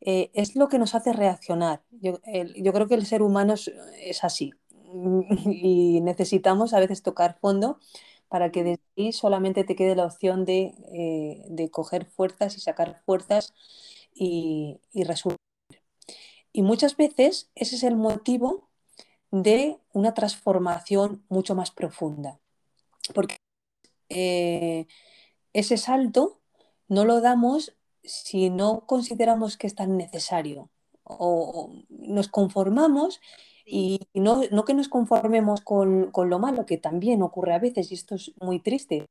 Eh, 0.00 0.30
es 0.34 0.56
lo 0.56 0.68
que 0.68 0.78
nos 0.78 0.94
hace 0.94 1.12
reaccionar. 1.12 1.82
Yo, 1.90 2.20
creo 2.22 2.88
que 2.88 2.94
el 2.94 3.06
ser 3.06 3.22
humano 3.22 3.54
es, 3.54 4.24
así 4.24 4.52
y 5.46 6.00
necesitamos 6.02 6.72
a 6.74 6.80
veces 6.80 7.02
tocar 7.02 7.38
fondo 7.40 7.78
para 8.28 8.50
que 8.52 8.64
desde 8.64 8.82
ahí 8.96 9.12
solamente 9.12 9.64
te 9.64 9.76
quede 9.76 9.96
la 9.96 10.06
opción 10.06 10.44
de, 10.44 10.74
eh, 10.92 11.70
coger 11.70 12.06
fuerzas 12.06 12.56
y 12.56 12.60
sacar 12.60 13.02
fuerzas 13.04 13.54
y, 14.14 14.80
y. 14.92 15.04
Y 16.58 16.62
muchas 16.62 16.96
veces 16.96 17.48
ese 17.54 17.76
es 17.76 17.84
el 17.84 17.94
motivo 17.94 18.68
de 19.30 19.78
una 19.92 20.12
transformación 20.12 21.24
mucho 21.28 21.54
más 21.54 21.70
profunda. 21.70 22.40
Porque 23.14 23.36
eh, 24.08 24.88
ese 25.52 25.76
salto 25.76 26.40
no 26.88 27.04
lo 27.04 27.20
damos 27.20 27.76
si 28.02 28.50
no 28.50 28.86
consideramos 28.86 29.56
que 29.56 29.68
es 29.68 29.76
tan 29.76 29.96
necesario. 29.96 30.68
O 31.04 31.70
nos 31.90 32.26
conformamos 32.26 33.20
y 33.64 34.00
no, 34.14 34.40
que 34.64 34.74
nos 34.74 34.88
conformemos 34.88 35.60
con, 35.60 36.10
lo 36.12 36.38
malo, 36.40 36.66
que 36.66 36.76
también 36.76 37.22
ocurre 37.22 37.54
a 37.54 37.60
veces, 37.60 37.92
y 37.92 37.94
esto 37.94 38.16
es 38.16 38.32
muy 38.40 38.58
triste, 38.58 39.06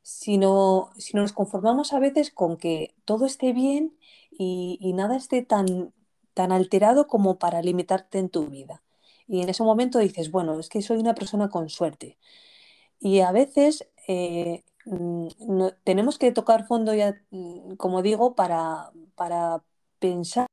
sino, 0.00 0.90
sino 0.96 1.20
nos 1.20 1.34
conformamos 1.34 1.92
a 1.92 1.98
veces 1.98 2.30
con 2.30 2.56
que 2.56 2.94
todo 3.04 3.26
esté 3.26 3.52
bien 3.52 3.98
y, 4.30 4.78
y 4.80 4.94
nada 4.94 5.16
esté 5.16 5.42
tan, 5.42 5.92
tan 6.38 6.52
alterado 6.52 7.08
como 7.08 7.36
para 7.40 7.62
limitarte 7.62 8.20
en 8.20 8.28
tu 8.28 8.46
vida. 8.46 8.80
Y 9.26 9.42
en 9.42 9.48
ese 9.48 9.64
momento 9.64 9.98
dices, 9.98 10.30
bueno, 10.30 10.60
es 10.60 10.68
que 10.68 10.82
soy 10.82 10.98
una 10.98 11.16
persona 11.16 11.48
con 11.48 11.68
suerte. 11.68 12.16
Y 13.00 13.20
a 13.22 13.32
veces 13.32 13.88
eh, 14.06 14.62
mm, 14.86 15.26
tenemos 15.82 16.16
que 16.16 16.30
tocar 16.30 16.68
fondo, 16.68 16.94
ya, 16.94 17.20
mm, 17.32 17.74
como 17.74 18.02
digo, 18.02 18.36
para, 18.36 18.92
para 19.16 19.64
pensar 19.98 20.46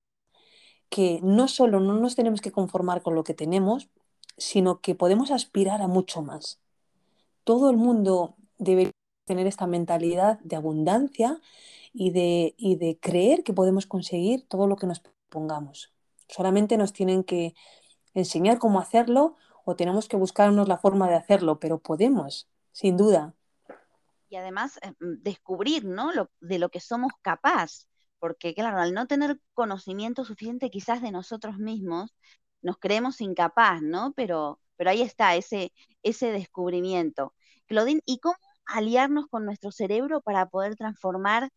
que 0.89 1.19
no 1.21 1.47
solo 1.47 1.79
no 1.79 1.93
nos 1.93 2.15
tenemos 2.15 2.41
que 2.41 2.51
conformar 2.51 3.03
con 3.03 3.13
lo 3.13 3.23
que 3.23 3.35
tenemos, 3.35 3.87
sino 4.37 4.81
que 4.81 4.95
podemos 4.95 5.29
aspirar 5.29 5.83
a 5.83 5.87
mucho 5.87 6.23
más. 6.23 6.59
Todo 7.43 7.69
el 7.69 7.77
mundo 7.77 8.37
debe 8.57 8.91
tener 9.27 9.45
esta 9.45 9.67
mentalidad 9.67 10.39
de 10.39 10.55
abundancia 10.55 11.39
y 11.93 12.09
de, 12.09 12.55
y 12.57 12.75
de 12.77 12.97
creer 12.99 13.43
que 13.43 13.53
podemos 13.53 13.85
conseguir 13.85 14.47
todo 14.47 14.65
lo 14.65 14.77
que 14.77 14.87
nos 14.87 15.01
Solamente 16.27 16.77
nos 16.77 16.93
tienen 16.93 17.23
que 17.23 17.55
enseñar 18.13 18.59
cómo 18.59 18.79
hacerlo 18.79 19.35
o 19.65 19.75
tenemos 19.75 20.07
que 20.07 20.17
buscarnos 20.17 20.67
la 20.67 20.77
forma 20.77 21.07
de 21.09 21.15
hacerlo, 21.15 21.59
pero 21.59 21.79
podemos, 21.79 22.47
sin 22.71 22.97
duda. 22.97 23.33
Y 24.29 24.37
además 24.37 24.79
eh, 24.81 24.91
mm, 24.99 25.21
descubrir, 25.21 25.85
¿no? 25.85 26.11
Lo, 26.13 26.31
de 26.39 26.59
lo 26.59 26.69
que 26.69 26.79
somos 26.79 27.11
capaz, 27.21 27.87
porque 28.19 28.53
claro, 28.53 28.79
al 28.79 28.93
no 28.93 29.07
tener 29.07 29.39
conocimiento 29.53 30.23
suficiente 30.25 30.69
quizás 30.69 31.01
de 31.01 31.11
nosotros 31.11 31.57
mismos, 31.57 32.15
nos 32.61 32.77
creemos 32.77 33.21
incapaz, 33.21 33.81
¿no? 33.81 34.13
Pero, 34.15 34.59
pero 34.75 34.89
ahí 34.89 35.01
está 35.01 35.35
ese, 35.35 35.73
ese 36.03 36.31
descubrimiento. 36.31 37.33
Claudine, 37.67 38.01
¿y 38.05 38.19
cómo 38.19 38.37
aliarnos 38.65 39.27
con 39.27 39.45
nuestro 39.45 39.71
cerebro 39.71 40.21
para 40.21 40.47
poder 40.49 40.75
transformar 40.75 41.49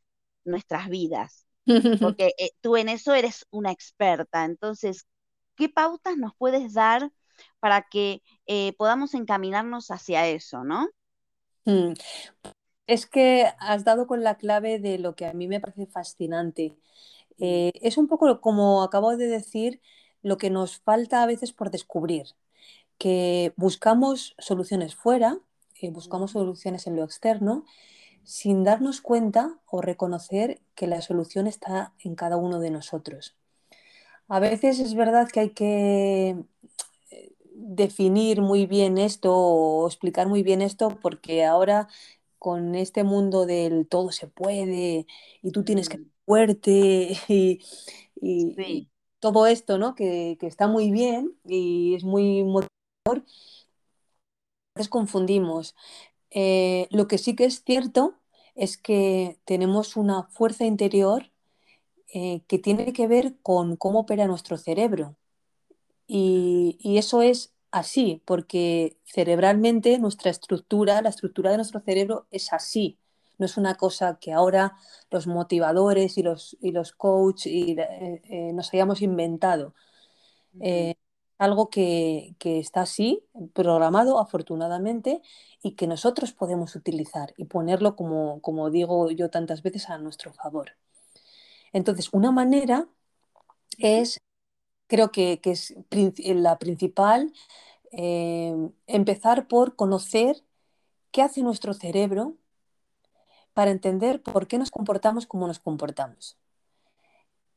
nuestras 0.45 0.89
vidas? 0.89 1.48
Porque 2.01 2.35
eh, 2.39 2.51
tú 2.61 2.77
en 2.77 2.89
eso 2.89 3.15
eres 3.15 3.47
una 3.51 3.71
experta, 3.71 4.45
entonces, 4.45 5.07
¿qué 5.57 5.69
pautas 5.69 6.17
nos 6.17 6.33
puedes 6.37 6.75
dar 6.75 7.11
para 7.61 7.83
que 7.83 8.23
eh, 8.47 8.73
podamos 8.79 9.15
encaminarnos 9.15 9.91
hacia 9.91 10.27
eso, 10.27 10.65
¿no? 10.65 10.89
Mm. 11.65 11.93
es 12.87 13.07
que 13.07 13.47
has 13.59 13.85
dado 13.85 14.07
con 14.07 14.23
la 14.25 14.37
clave 14.39 14.79
de 14.79 14.99
lo 14.99 15.15
que 15.15 15.27
a 15.27 15.35
mí 15.35 15.49
me 15.49 15.61
parece 15.61 15.87
fascinante. 15.87 16.79
Eh, 17.39 17.73
es 17.83 17.99
un 17.99 18.09
poco 18.09 18.41
como 18.41 18.83
acabo 18.83 19.17
de 19.17 19.27
decir, 19.27 19.81
lo 20.23 20.39
que 20.39 20.51
nos 20.51 20.81
falta 20.81 21.23
a 21.23 21.27
veces 21.27 21.53
por 21.53 21.71
descubrir, 21.71 22.27
que 22.97 23.53
buscamos 23.57 24.35
soluciones 24.39 24.95
fuera, 24.97 25.39
buscamos 25.93 26.33
soluciones 26.33 26.87
en 26.87 26.97
lo 26.97 27.05
externo, 27.05 27.65
sin 28.29 28.63
darnos 28.63 29.01
cuenta 29.01 29.59
o 29.65 29.81
reconocer 29.81 30.61
que 30.75 30.87
la 30.87 31.01
solución 31.01 31.47
está 31.47 31.95
en 32.05 32.15
cada 32.15 32.37
uno 32.37 32.61
de 32.61 32.71
nosotros. 32.71 33.35
A 34.29 34.39
veces 34.39 34.81
es 34.81 34.95
verdad 34.95 35.29
que 35.33 35.41
hay 35.41 35.51
que 35.51 36.37
eh, 37.11 37.33
definir 37.55 38.43
muy 38.43 38.67
bien 38.67 38.99
esto 38.99 39.35
o 39.35 39.87
explicar 39.87 40.29
muy 40.29 40.43
bien 40.43 40.61
esto 40.61 40.91
porque 41.01 41.47
ahora 41.47 41.89
con 42.39 42.75
este 42.75 43.03
mundo 43.03 43.47
del 43.47 43.89
todo 43.89 44.13
se 44.13 44.27
puede 44.27 45.07
y 45.43 45.51
tú 45.51 45.65
tienes 45.65 45.89
que 45.89 45.97
ser 45.97 46.07
fuerte 46.27 47.17
y, 48.21 48.89
todo 49.21 49.47
esto, 49.47 49.79
¿no? 49.79 49.95
Que, 49.95 50.37
está 50.43 50.69
muy 50.69 50.93
bien 50.93 51.35
y 51.47 51.95
es 51.95 52.05
muy 52.05 52.45
motivador, 52.45 53.25
a 54.75 54.79
veces 54.79 54.91
confundimos. 54.91 55.75
Eh, 56.31 56.89
lo 56.91 57.09
que 57.09 57.17
sí 57.17 57.35
que 57.35 57.47
es 57.47 57.65
cierto 57.65 58.18
es 58.59 58.77
que 58.77 59.39
tenemos 59.45 59.97
una 59.97 60.25
fuerza 60.25 60.67
interior 60.67 61.31
eh, 62.13 62.43
que 62.49 62.59
tiene 62.59 62.93
que 62.93 63.07
ver 63.07 63.37
con 63.43 63.77
cómo 63.77 64.01
opera 64.01 64.27
nuestro 64.27 64.57
cerebro. 64.59 65.17
Y, 66.07 66.77
y, 66.81 66.99
eso 66.99 67.23
es 67.23 67.55
así, 67.71 68.23
porque 68.27 68.99
cerebralmente 69.05 69.99
nuestra 69.99 70.31
estructura, 70.31 71.03
la 71.03 71.11
estructura 71.11 71.51
de 71.53 71.59
nuestro 71.59 71.81
cerebro 71.81 72.27
es 72.31 72.53
así. 72.53 72.99
No 73.39 73.47
es 73.47 73.57
una 73.57 73.77
cosa 73.77 74.19
que 74.21 74.33
ahora 74.33 74.77
los 75.11 75.27
motivadores 75.29 76.19
y 76.19 76.23
los, 76.23 76.57
y 76.61 76.73
los 76.73 76.93
coaches 76.93 77.53
eh, 77.53 78.23
eh, 78.25 78.53
nos 78.55 78.73
hayamos 78.75 79.03
inventado. 79.03 79.75
Algo 81.39 81.71
que, 81.71 82.35
que, 82.39 82.59
está 82.59 82.83
así, 82.83 83.25
programado 83.55 84.19
afortunadamente, 84.19 85.23
y 85.63 85.73
que 85.73 85.87
nosotros 85.87 86.33
podemos 86.33 86.77
utilizar 86.77 87.33
y 87.37 87.45
ponerlo, 87.47 87.97
como, 87.97 88.41
como 88.43 88.71
digo 88.71 89.11
yo 89.11 89.31
tantas 89.31 89.63
veces, 89.63 89.89
a 89.89 89.99
nuestro 89.99 90.33
favor. 90.33 90.73
Entonces, 91.73 92.09
una 92.13 92.33
manera 92.33 92.89
es, 93.79 94.19
creo 94.89 95.11
que, 95.13 95.41
que 95.41 95.53
es 95.53 95.75
la 95.91 96.59
principal, 96.59 97.33
empezar 97.91 99.49
por 99.49 99.77
conocer 99.77 100.45
qué 101.11 101.23
hace 101.23 101.43
nuestro 101.43 101.73
cerebro 101.75 102.37
para 103.55 103.71
entender 103.71 104.23
por 104.23 104.47
qué 104.47 104.59
nos 104.59 104.71
comportamos 104.71 105.27
como 105.27 105.47
nos 105.47 105.59
comportamos. 105.59 106.37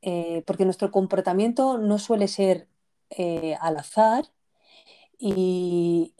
Eh, 0.01 0.43
porque 0.47 0.65
nuestro 0.65 0.89
comportamiento 0.89 1.77
no 1.77 1.99
suele 1.99 2.27
ser 2.27 2.67
eh, 3.11 3.55
al 3.61 3.77
azar 3.77 4.25
y, 5.17 6.13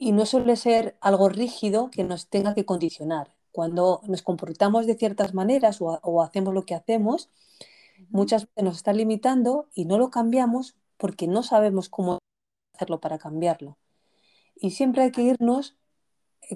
no 0.00 0.26
suele 0.26 0.56
ser 0.56 0.96
algo 1.00 1.28
rígido 1.28 1.90
que 1.90 2.04
nos 2.04 2.28
tenga 2.28 2.54
que 2.54 2.64
condicionar. 2.66 3.34
Cuando 3.50 4.00
nos 4.06 4.22
comportamos 4.22 4.86
de 4.86 4.94
ciertas 4.94 5.34
maneras 5.34 5.78
o, 5.80 6.22
hacemos 6.22 6.54
lo 6.54 6.64
que 6.64 6.74
hacemos, 6.74 7.30
muchas 8.10 8.42
veces 8.46 8.64
nos 8.64 8.76
está 8.76 8.92
limitando 8.92 9.68
y 9.74 9.84
no 9.84 9.98
lo 9.98 10.10
cambiamos 10.10 10.76
porque 10.96 11.26
no 11.26 11.42
sabemos 11.42 11.88
cómo 11.88 12.18
hacerlo 12.74 13.00
para 13.00 13.18
cambiarlo. 13.18 13.78
Y 14.56 14.70
siempre 14.70 15.02
hay 15.02 15.12
que 15.12 15.22
irnos 15.22 15.76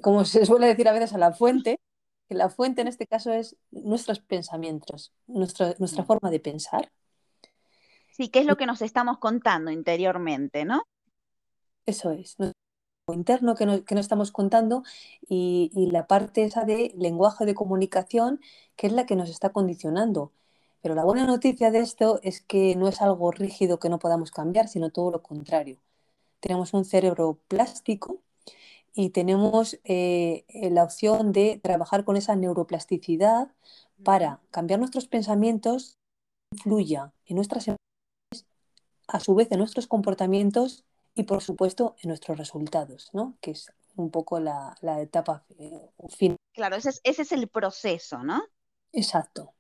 como 0.03 0.25
se 0.25 0.47
suele 0.47 0.67
decir 0.67 0.89
a 0.89 0.93
veces, 0.93 1.13
a 1.15 1.19
la 1.19 1.33
fuente, 1.33 1.81
que 2.29 2.35
la 2.35 2.49
fuente 2.49 2.81
en 2.81 2.89
este 2.89 3.07
caso 3.07 3.33
es 3.33 3.57
nuestros 3.71 4.21
pensamientos, 4.21 5.13
nuestra, 5.27 5.75
nuestra 5.79 6.05
forma 6.05 6.31
de 6.31 6.41
pensar. 6.41 6.91
Sí, 8.17 8.31
¿qué 8.31 8.39
es 8.39 8.47
lo 8.47 8.57
que 8.57 8.65
nos 8.65 8.81
estamos 8.81 9.19
contando 9.19 9.71
interiormente, 9.71 10.65
no? 10.65 10.85
Eso 11.85 12.13
es, 12.13 12.37
lo 12.39 12.51
interno 13.13 13.55
que, 13.55 13.67
nos 13.67 13.85
estamos 13.95 14.33
contando 14.33 14.85
y, 15.29 15.71
y, 15.75 15.91
la 15.91 16.07
parte 16.07 16.43
esa 16.43 16.65
de 16.65 16.95
lenguaje 16.97 17.45
de 17.45 17.55
comunicación 17.55 18.41
que 18.75 18.87
es 18.87 18.95
la 18.95 19.05
que 19.05 19.17
nos 19.17 19.29
está 19.29 19.51
condicionando. 19.51 20.33
Pero 20.81 20.95
la 20.95 21.05
buena 21.05 21.27
noticia 21.27 21.71
de 21.71 21.81
esto 21.81 22.19
es 22.23 22.41
que 22.41 22.75
no 22.75 22.89
es 22.89 23.03
algo 23.03 23.31
rígido 23.33 23.79
que 23.79 23.91
no 23.91 23.99
podamos 23.99 24.31
cambiar, 24.31 24.69
sino 24.69 24.89
todo 24.91 25.11
lo 25.11 25.23
contrario. 25.23 25.79
Tenemos 26.41 26.73
un 26.73 26.87
cerebro 26.87 27.39
plástico 27.49 28.23
y 28.95 29.11
tenemos 29.11 29.79
eh, 29.85 30.47
la 30.73 30.85
opción 30.85 31.33
de 31.33 31.61
trabajar 31.63 32.05
con 32.07 32.17
esa 32.17 32.35
neuroplasticidad 32.35 33.51
para 34.03 34.41
cambiar 34.51 34.81
nuestros 34.81 35.07
pensamientos, 35.07 35.99
influya 36.53 37.13
en 37.27 37.37
nuestras 37.37 37.69
emociones, 37.69 37.86
a 39.09 39.21
su 39.21 39.35
vez 39.35 39.49
en 39.51 39.59
nuestros 39.59 39.87
comportamientos 39.87 40.85
y 41.15 41.25
por 41.25 41.43
supuesto 41.43 41.97
en 42.03 42.09
nuestros 42.09 42.39
resultados, 42.39 43.11
¿no? 43.13 43.37
que 43.41 43.53
es 43.53 43.73
un 43.97 44.11
poco 44.11 44.39
la, 44.41 44.77
etapa 45.01 45.45
eh, 45.59 45.91
final. 46.09 46.37
Claro, 46.53 46.77
ese 46.77 46.91
es, 46.91 47.01
ese 47.05 47.23
es 47.23 47.33
el 47.33 47.49
proceso, 47.49 48.23
¿no? 48.23 48.43
Exacto. 48.93 49.55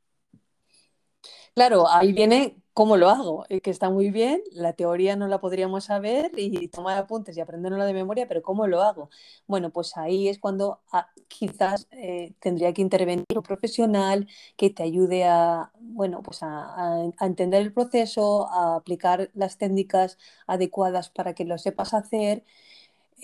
Claro, 1.54 1.88
ahí 1.88 2.12
viene 2.12 2.58
cómo 2.76 2.98
lo 2.98 3.08
hago, 3.08 3.46
que 3.62 3.70
está 3.70 3.88
muy 3.88 4.10
bien, 4.10 4.42
la 4.52 4.74
teoría 4.74 5.16
no 5.16 5.28
la 5.28 5.40
podríamos 5.40 5.84
saber 5.84 6.30
y 6.36 6.68
tomar 6.68 6.98
apuntes 6.98 7.34
y 7.34 7.40
aprenderlo 7.40 7.82
de 7.86 7.94
memoria, 7.94 8.28
pero 8.28 8.42
¿cómo 8.42 8.66
lo 8.66 8.82
hago? 8.82 9.08
Bueno, 9.46 9.70
pues 9.70 9.96
ahí 9.96 10.28
es 10.28 10.38
cuando 10.38 10.80
ah, 10.92 11.08
quizás 11.26 11.88
eh, 11.92 12.34
tendría 12.38 12.74
que 12.74 12.82
intervenir 12.82 13.24
un 13.34 13.42
profesional 13.42 14.28
que 14.58 14.68
te 14.68 14.82
ayude 14.82 15.24
a, 15.24 15.72
bueno, 15.80 16.22
pues 16.22 16.40
a, 16.42 17.10
entender 17.22 17.62
el 17.62 17.72
proceso, 17.72 18.46
a 18.50 18.76
aplicar 18.76 19.30
las 19.32 19.56
técnicas 19.56 20.18
adecuadas 20.46 21.08
para 21.08 21.34
que 21.34 21.46
lo 21.46 21.56
sepas 21.56 21.94
hacer, 21.94 22.44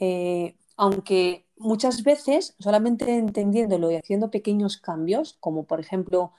eh, 0.01 0.57
aunque 0.79 1.45
muchas 1.59 2.05
veces 2.05 2.55
solamente 2.59 3.19
entendiéndolo 3.19 3.91
y 3.91 3.97
haciendo 3.97 4.31
pequeños 4.31 4.79
cambios, 4.79 5.35
como 5.41 5.65
por 5.65 5.81
ejemplo 5.81 6.33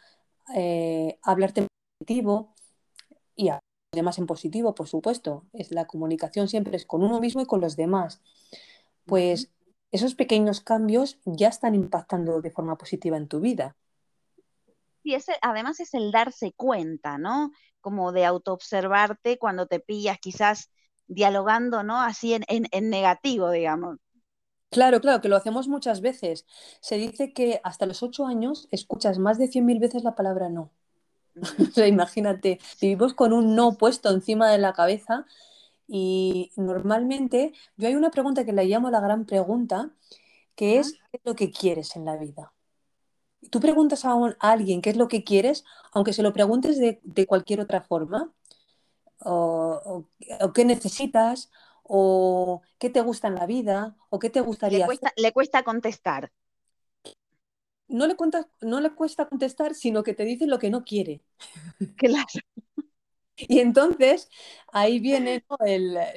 eh, 0.55 1.19
hablarte 1.23 1.67
positivo 1.99 2.52
y 3.35 3.49
además 3.91 4.17
en 4.17 4.27
positivo, 4.27 4.75
por 4.75 4.87
supuesto. 4.87 5.45
Es 5.53 5.71
la 5.71 5.85
comunicación 5.85 6.47
siempre 6.47 6.75
es 6.75 6.85
con 6.85 7.03
uno 7.03 7.19
mismo 7.19 7.41
y 7.41 7.45
con 7.45 7.61
los 7.61 7.75
demás. 7.75 8.21
Pues 9.05 9.51
esos 9.91 10.15
pequeños 10.15 10.61
cambios 10.61 11.19
ya 11.25 11.49
están 11.49 11.75
impactando 11.75 12.41
de 12.41 12.51
forma 12.51 12.77
positiva 12.77 13.17
en 13.17 13.27
tu 13.27 13.39
vida. 13.39 13.75
Y 15.03 15.15
ese, 15.15 15.33
además 15.41 15.79
es 15.79 15.93
el 15.93 16.11
darse 16.11 16.53
cuenta, 16.53 17.17
¿no? 17.17 17.51
Como 17.81 18.11
de 18.11 18.25
autoobservarte 18.25 19.37
cuando 19.37 19.67
te 19.67 19.79
pillas 19.79 20.17
quizás 20.19 20.71
dialogando, 21.07 21.83
¿no? 21.83 21.99
Así 22.01 22.33
en, 22.33 22.43
en 22.47 22.89
negativo, 22.89 23.51
digamos. 23.51 23.97
Claro, 24.71 25.01
claro, 25.01 25.21
que 25.21 25.29
lo 25.29 25.35
hacemos 25.35 25.67
muchas 25.67 26.01
veces. 26.01 26.47
Se 26.81 26.95
dice 26.95 27.31
que 27.33 27.61
hasta 27.63 27.85
los 27.85 28.01
ocho 28.01 28.25
años 28.25 28.67
escuchas 28.71 29.19
más 29.19 29.37
de 29.37 29.47
cien 29.47 29.65
mil 29.65 29.79
veces 29.79 30.03
la 30.03 30.15
palabra 30.15 30.49
no. 30.49 30.71
O 31.69 31.71
sea, 31.71 31.87
imagínate, 31.87 32.59
vivimos 32.81 33.13
con 33.13 33.33
un 33.33 33.55
no 33.55 33.77
puesto 33.77 34.09
encima 34.09 34.51
de 34.51 34.57
la 34.57 34.73
cabeza 34.73 35.25
y 35.87 36.51
normalmente 36.55 37.53
yo 37.77 37.87
hay 37.87 37.95
una 37.95 38.11
pregunta 38.11 38.45
que 38.45 38.53
la 38.53 38.63
llamo 38.63 38.89
la 38.89 39.01
gran 39.01 39.25
pregunta, 39.25 39.91
que 40.55 40.79
es 40.79 40.93
¿qué 40.93 41.17
es 41.17 41.21
lo 41.25 41.35
que 41.35 41.51
quieres 41.51 41.95
en 41.95 42.05
la 42.05 42.17
vida? 42.17 42.53
Tú 43.49 43.59
preguntas 43.59 44.05
a, 44.05 44.13
alguien 44.39 44.81
qué 44.81 44.91
es 44.91 44.97
lo 44.97 45.07
que 45.07 45.23
quieres, 45.23 45.65
aunque 45.91 46.13
se 46.13 46.23
lo 46.23 46.33
preguntes 46.33 46.79
de, 46.79 47.27
cualquier 47.27 47.59
otra 47.59 47.81
forma, 47.81 48.31
o, 49.19 50.05
qué 50.53 50.63
necesitas, 50.63 51.51
o 51.83 52.61
qué 52.79 52.89
te 52.89 53.01
gusta 53.01 53.27
en 53.27 53.35
la 53.35 53.45
vida, 53.45 53.97
o 54.09 54.19
qué 54.19 54.29
te 54.29 54.39
gustaría 54.39 54.79
le 54.79 54.85
cuesta, 54.85 55.11
Le 55.17 55.33
cuesta 55.33 55.63
contestar 55.63 56.31
no 57.93 58.07
le, 58.07 58.15
no 58.61 58.81
le 58.81 58.91
cuesta 58.91 59.29
contestar, 59.29 59.75
sino 59.75 60.03
que 60.03 60.13
te 60.13 60.25
dice 60.25 60.47
lo 60.47 60.59
que 60.59 60.69
no 60.69 60.83
quiere. 60.83 61.21
Claro. 61.95 62.25
Y 63.35 63.59
entonces 63.59 64.29
ahí 64.71 64.99
viene 64.99 65.43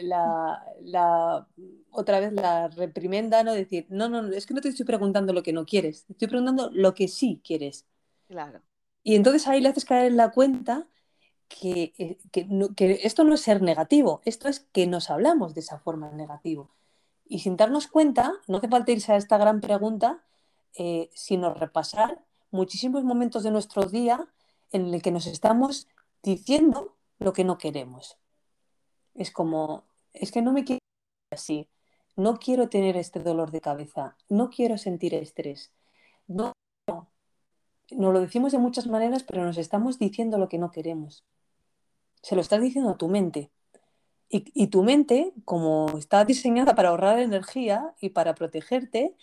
la, 0.03 1.49
otra 1.91 2.21
vez 2.21 2.33
la 2.35 2.69
reprimenda, 2.69 3.43
¿no? 3.43 3.55
Decir, 3.55 3.87
no, 3.89 4.11
no, 4.11 4.31
es 4.33 4.45
que 4.45 4.53
no 4.53 4.61
te 4.61 4.69
estoy 4.69 4.85
preguntando 4.85 5.33
lo 5.33 5.43
que 5.43 5.55
no 5.55 5.65
quieres, 5.65 6.05
te 6.05 6.13
estoy 6.13 6.29
preguntando 6.29 6.71
lo 6.73 6.95
que 6.95 7.09
sí 7.09 7.41
quieres. 7.43 7.87
Claro. 8.29 8.61
Y 9.03 9.15
entonces 9.15 9.49
ahí 9.49 9.63
le 9.63 9.71
haces 9.71 9.87
caer 9.87 10.09
en 10.09 10.19
la 10.19 10.31
cuenta 10.31 10.87
que, 11.49 11.95
eh, 11.97 12.19
que, 12.31 13.01
esto 13.03 13.25
no 13.25 13.35
es 13.35 13.41
ser 13.41 13.63
negativo, 13.63 14.21
esto 14.27 14.49
es 14.49 14.61
que 14.61 14.87
nos 14.87 15.09
hablamos 15.11 15.55
de 15.55 15.61
esa 15.61 15.79
forma 15.79 16.11
negativo. 16.11 16.71
Y 17.25 17.41
sin 17.41 17.57
darnos 17.57 17.87
cuenta, 17.89 18.35
no 18.47 18.59
hace 18.59 18.69
falta 18.69 18.93
irse 18.93 19.13
a 19.13 19.17
esta 19.17 19.39
gran 19.39 19.61
pregunta, 19.63 20.23
eh, 20.79 21.11
sino 21.15 21.55
repasar 21.55 22.25
muchísimos 22.51 23.05
momentos 23.05 23.43
de 23.43 23.51
nuestro 23.51 23.85
día 23.85 24.29
en 24.73 24.93
el 24.93 25.03
que 25.03 25.11
nos 25.11 25.27
estamos 25.27 25.89
diciendo 26.23 26.97
lo 27.19 27.33
que 27.33 27.45
no 27.45 27.59
queremos. 27.59 28.19
Es 29.15 29.31
como, 29.31 29.85
es 30.13 30.33
que 30.33 30.43
no 30.43 30.53
me 30.53 30.65
quiero 30.65 30.81
así, 31.31 31.69
no 32.17 32.39
quiero 32.39 32.69
tener 32.69 32.97
este 32.97 33.21
dolor 33.21 33.51
de 33.51 33.61
cabeza, 33.61 34.17
no 34.29 34.51
quiero 34.51 34.79
sentir 34.79 35.15
estrés. 35.15 35.73
No, 36.27 36.53
no. 36.89 37.11
Nos 37.91 38.13
lo 38.13 38.21
decimos 38.21 38.53
de 38.53 38.59
muchas 38.59 38.87
maneras, 38.87 39.23
pero 39.23 39.45
nos 39.45 39.59
estamos 39.59 39.99
diciendo 39.99 40.39
lo 40.39 40.49
que 40.49 40.59
no 40.59 40.71
queremos. 40.71 41.25
Se 42.23 42.35
lo 42.35 42.41
estás 42.41 42.61
diciendo 42.61 42.91
a 42.91 42.97
tu 42.97 43.09
mente. 43.09 43.51
Y, 44.29 44.67
tu 44.67 44.83
mente, 44.83 45.33
como 45.45 45.97
está 45.97 46.25
diseñada 46.25 46.75
para 46.75 46.89
ahorrar 46.89 47.21
energía 47.21 47.95
y 48.01 48.09
para 48.11 48.35
protegerte, 48.35 49.15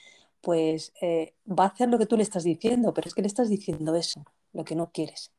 pues 0.43 0.91
eh, 1.01 1.35
va 1.47 1.63
a 1.63 1.67
hacer 1.67 1.87
lo 1.87 1.97
que 1.97 2.05
tú 2.05 2.17
le 2.17 2.23
estás 2.23 2.43
diciendo, 2.43 2.93
pero 2.93 3.07
es 3.07 3.15
que 3.15 3.21
le 3.21 3.27
estás 3.29 3.49
diciendo 3.49 3.95
eso, 3.95 4.25
lo 4.51 4.65
que 4.65 4.75
no 4.75 4.91
quieres. 4.91 5.31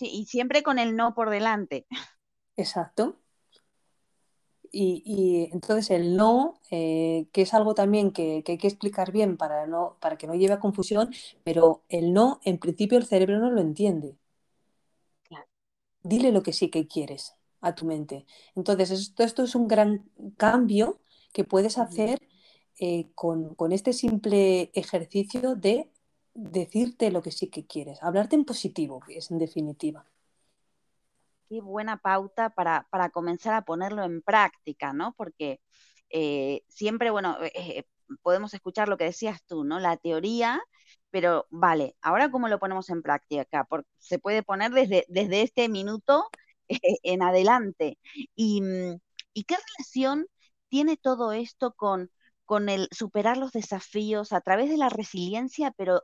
y 0.00 0.26
siempre 0.26 0.64
con 0.64 0.80
el 0.80 0.96
no 0.96 1.14
por 1.14 1.30
delante. 1.30 1.86
Exacto. 2.56 3.20
Y, 4.72 5.48
entonces 5.52 5.90
el 5.90 6.16
no, 6.16 6.60
eh, 6.70 7.28
que 7.32 7.42
es 7.42 7.54
algo 7.54 7.74
también 7.74 8.10
que, 8.10 8.42
hay 8.46 8.58
que 8.58 8.66
explicar 8.66 9.12
bien 9.12 9.36
para, 9.36 9.66
no, 9.66 9.96
para 10.00 10.18
que 10.18 10.26
no 10.26 10.34
lleve 10.34 10.54
a 10.54 10.60
confusión, 10.60 11.14
pero 11.44 11.84
el 11.88 12.12
no, 12.12 12.40
en 12.44 12.58
principio 12.58 12.98
el 12.98 13.06
cerebro 13.06 13.38
no 13.38 13.50
lo 13.50 13.60
entiende. 13.60 14.16
Dile 16.02 16.30
lo 16.32 16.42
que 16.42 16.52
sí 16.52 16.70
que 16.70 16.86
quieres 16.86 17.36
a 17.60 17.74
tu 17.74 17.86
mente. 17.86 18.26
Entonces, 18.54 18.90
esto, 18.90 19.22
esto 19.22 19.44
es 19.44 19.54
un 19.54 19.66
gran 19.66 20.10
cambio 20.36 21.00
que 21.32 21.44
puedes 21.44 21.78
hacer 21.78 22.20
eh, 22.78 23.08
con, 23.14 23.54
con, 23.54 23.72
este 23.72 23.92
simple 23.92 24.70
ejercicio 24.74 25.54
de 25.56 25.90
decirte 26.34 27.10
lo 27.10 27.22
que 27.22 27.32
sí 27.32 27.48
que 27.48 27.66
quieres, 27.66 28.02
hablarte 28.02 28.36
en 28.36 28.44
positivo, 28.44 29.02
es 29.08 29.30
en 29.30 29.38
definitiva 29.38 30.06
qué 31.48 31.60
buena 31.60 31.98
pauta 31.98 32.50
para, 32.50 32.86
para 32.90 33.10
comenzar 33.10 33.54
a 33.54 33.64
ponerlo 33.64 34.04
en 34.04 34.22
práctica, 34.22 34.92
¿no? 34.92 35.14
Porque 35.16 35.60
eh, 36.10 36.62
siempre, 36.68 37.10
bueno, 37.10 37.38
eh, 37.42 37.84
podemos 38.22 38.54
escuchar 38.54 38.88
lo 38.88 38.96
que 38.96 39.04
decías 39.04 39.42
tú, 39.46 39.64
¿no? 39.64 39.80
La 39.80 39.96
teoría, 39.96 40.60
pero 41.10 41.46
vale, 41.50 41.96
ahora 42.02 42.30
cómo 42.30 42.48
lo 42.48 42.58
ponemos 42.58 42.90
en 42.90 43.02
práctica, 43.02 43.64
porque 43.64 43.88
se 43.98 44.18
puede 44.18 44.42
poner 44.42 44.72
desde, 44.72 45.04
desde 45.08 45.42
este 45.42 45.68
minuto 45.68 46.28
en 47.02 47.22
adelante. 47.22 47.98
Y, 48.34 48.60
mm, 48.62 49.00
y, 49.34 49.44
qué 49.44 49.56
relación 49.56 50.26
tiene 50.68 50.96
todo 50.96 51.32
esto 51.32 51.72
con, 51.74 52.10
con 52.46 52.68
el 52.68 52.88
superar 52.92 53.36
los 53.36 53.52
desafíos 53.52 54.32
a 54.32 54.40
través 54.40 54.70
de 54.70 54.78
la 54.78 54.88
resiliencia, 54.88 55.72
pero 55.76 56.02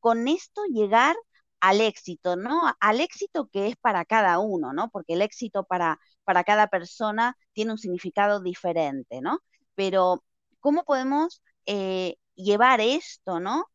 con 0.00 0.28
esto 0.28 0.62
llegar 0.66 1.16
al 1.60 1.80
éxito, 1.80 2.36
¿no? 2.36 2.60
Al 2.80 3.00
éxito 3.00 3.48
que 3.50 3.68
es 3.68 3.76
para 3.76 4.04
cada 4.04 4.38
uno, 4.38 4.74
¿no? 4.74 4.90
Porque 4.90 5.14
el 5.14 5.22
éxito 5.22 5.64
para, 5.64 5.98
para 6.24 6.44
cada 6.44 6.68
persona 6.68 7.38
tiene 7.54 7.72
un 7.72 7.78
significado 7.78 8.42
diferente, 8.42 9.20
¿no? 9.22 9.38
Pero, 9.74 10.22
¿cómo 10.60 10.84
podemos 10.84 11.42
eh, 11.66 12.16
llevar 12.34 12.80
esto, 12.80 13.40
¿no? 13.40 13.66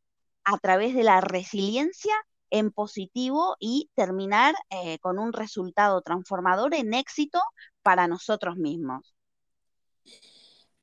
A 0.44 0.58
través 0.60 0.94
de 0.96 1.04
la 1.04 1.22
resiliencia 1.22 2.14
en 2.52 2.72
positivo 2.72 3.56
y 3.60 3.90
terminar 3.96 4.56
eh, 4.70 5.00
con 5.00 5.20
un 5.20 5.34
resultado 5.34 6.02
transformador 6.02 6.76
en 6.76 6.94
éxito 6.94 7.42
para 7.82 8.08
nosotros 8.08 8.58
mismos. 8.58 9.16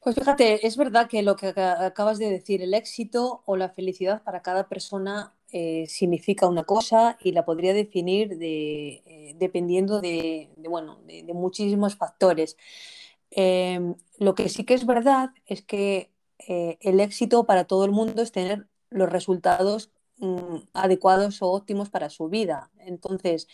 Pues 0.07 0.15
fíjate, 0.15 0.65
es 0.65 0.77
verdad 0.77 1.09
que 1.09 1.25
lo 1.25 1.35
que 1.35 1.49
acabas 1.49 2.19
de 2.19 2.31
decir, 2.31 2.63
el 2.63 2.75
éxito 2.75 3.43
o 3.45 3.57
la 3.57 3.71
felicidad 3.71 4.23
para 4.23 4.41
cada 4.41 4.69
persona 4.69 5.35
eh, 5.51 5.87
significa 5.89 6.47
una 6.47 6.63
cosa 6.63 7.19
y 7.21 7.33
la 7.33 7.45
podría 7.45 7.75
definir 7.75 8.39
de, 8.39 9.03
eh, 9.05 9.35
dependiendo 9.37 10.01
de, 10.01 10.49
bueno, 10.59 11.01
de, 11.09 11.25
muchísimos 11.35 11.97
factores. 11.97 12.57
Em, 13.33 13.97
lo 14.19 14.37
que 14.37 14.49
sí 14.49 14.63
que 14.63 14.75
es 14.75 14.87
verdad 14.87 15.31
es 15.45 15.63
que 15.63 16.13
eh, 16.47 16.79
el 16.83 17.01
éxito 17.01 17.45
para 17.45 17.65
todo 17.65 17.85
el 17.85 17.91
mundo 17.91 18.23
es 18.23 18.31
tener 18.31 18.69
los 18.91 19.11
resultados 19.11 19.91
mm, 20.19 20.57
adecuados 20.75 21.43
o 21.43 21.51
óptimos 21.51 21.91
para 21.91 22.11
su 22.11 22.29
vida. 22.29 22.71
Entonces, 22.79 23.49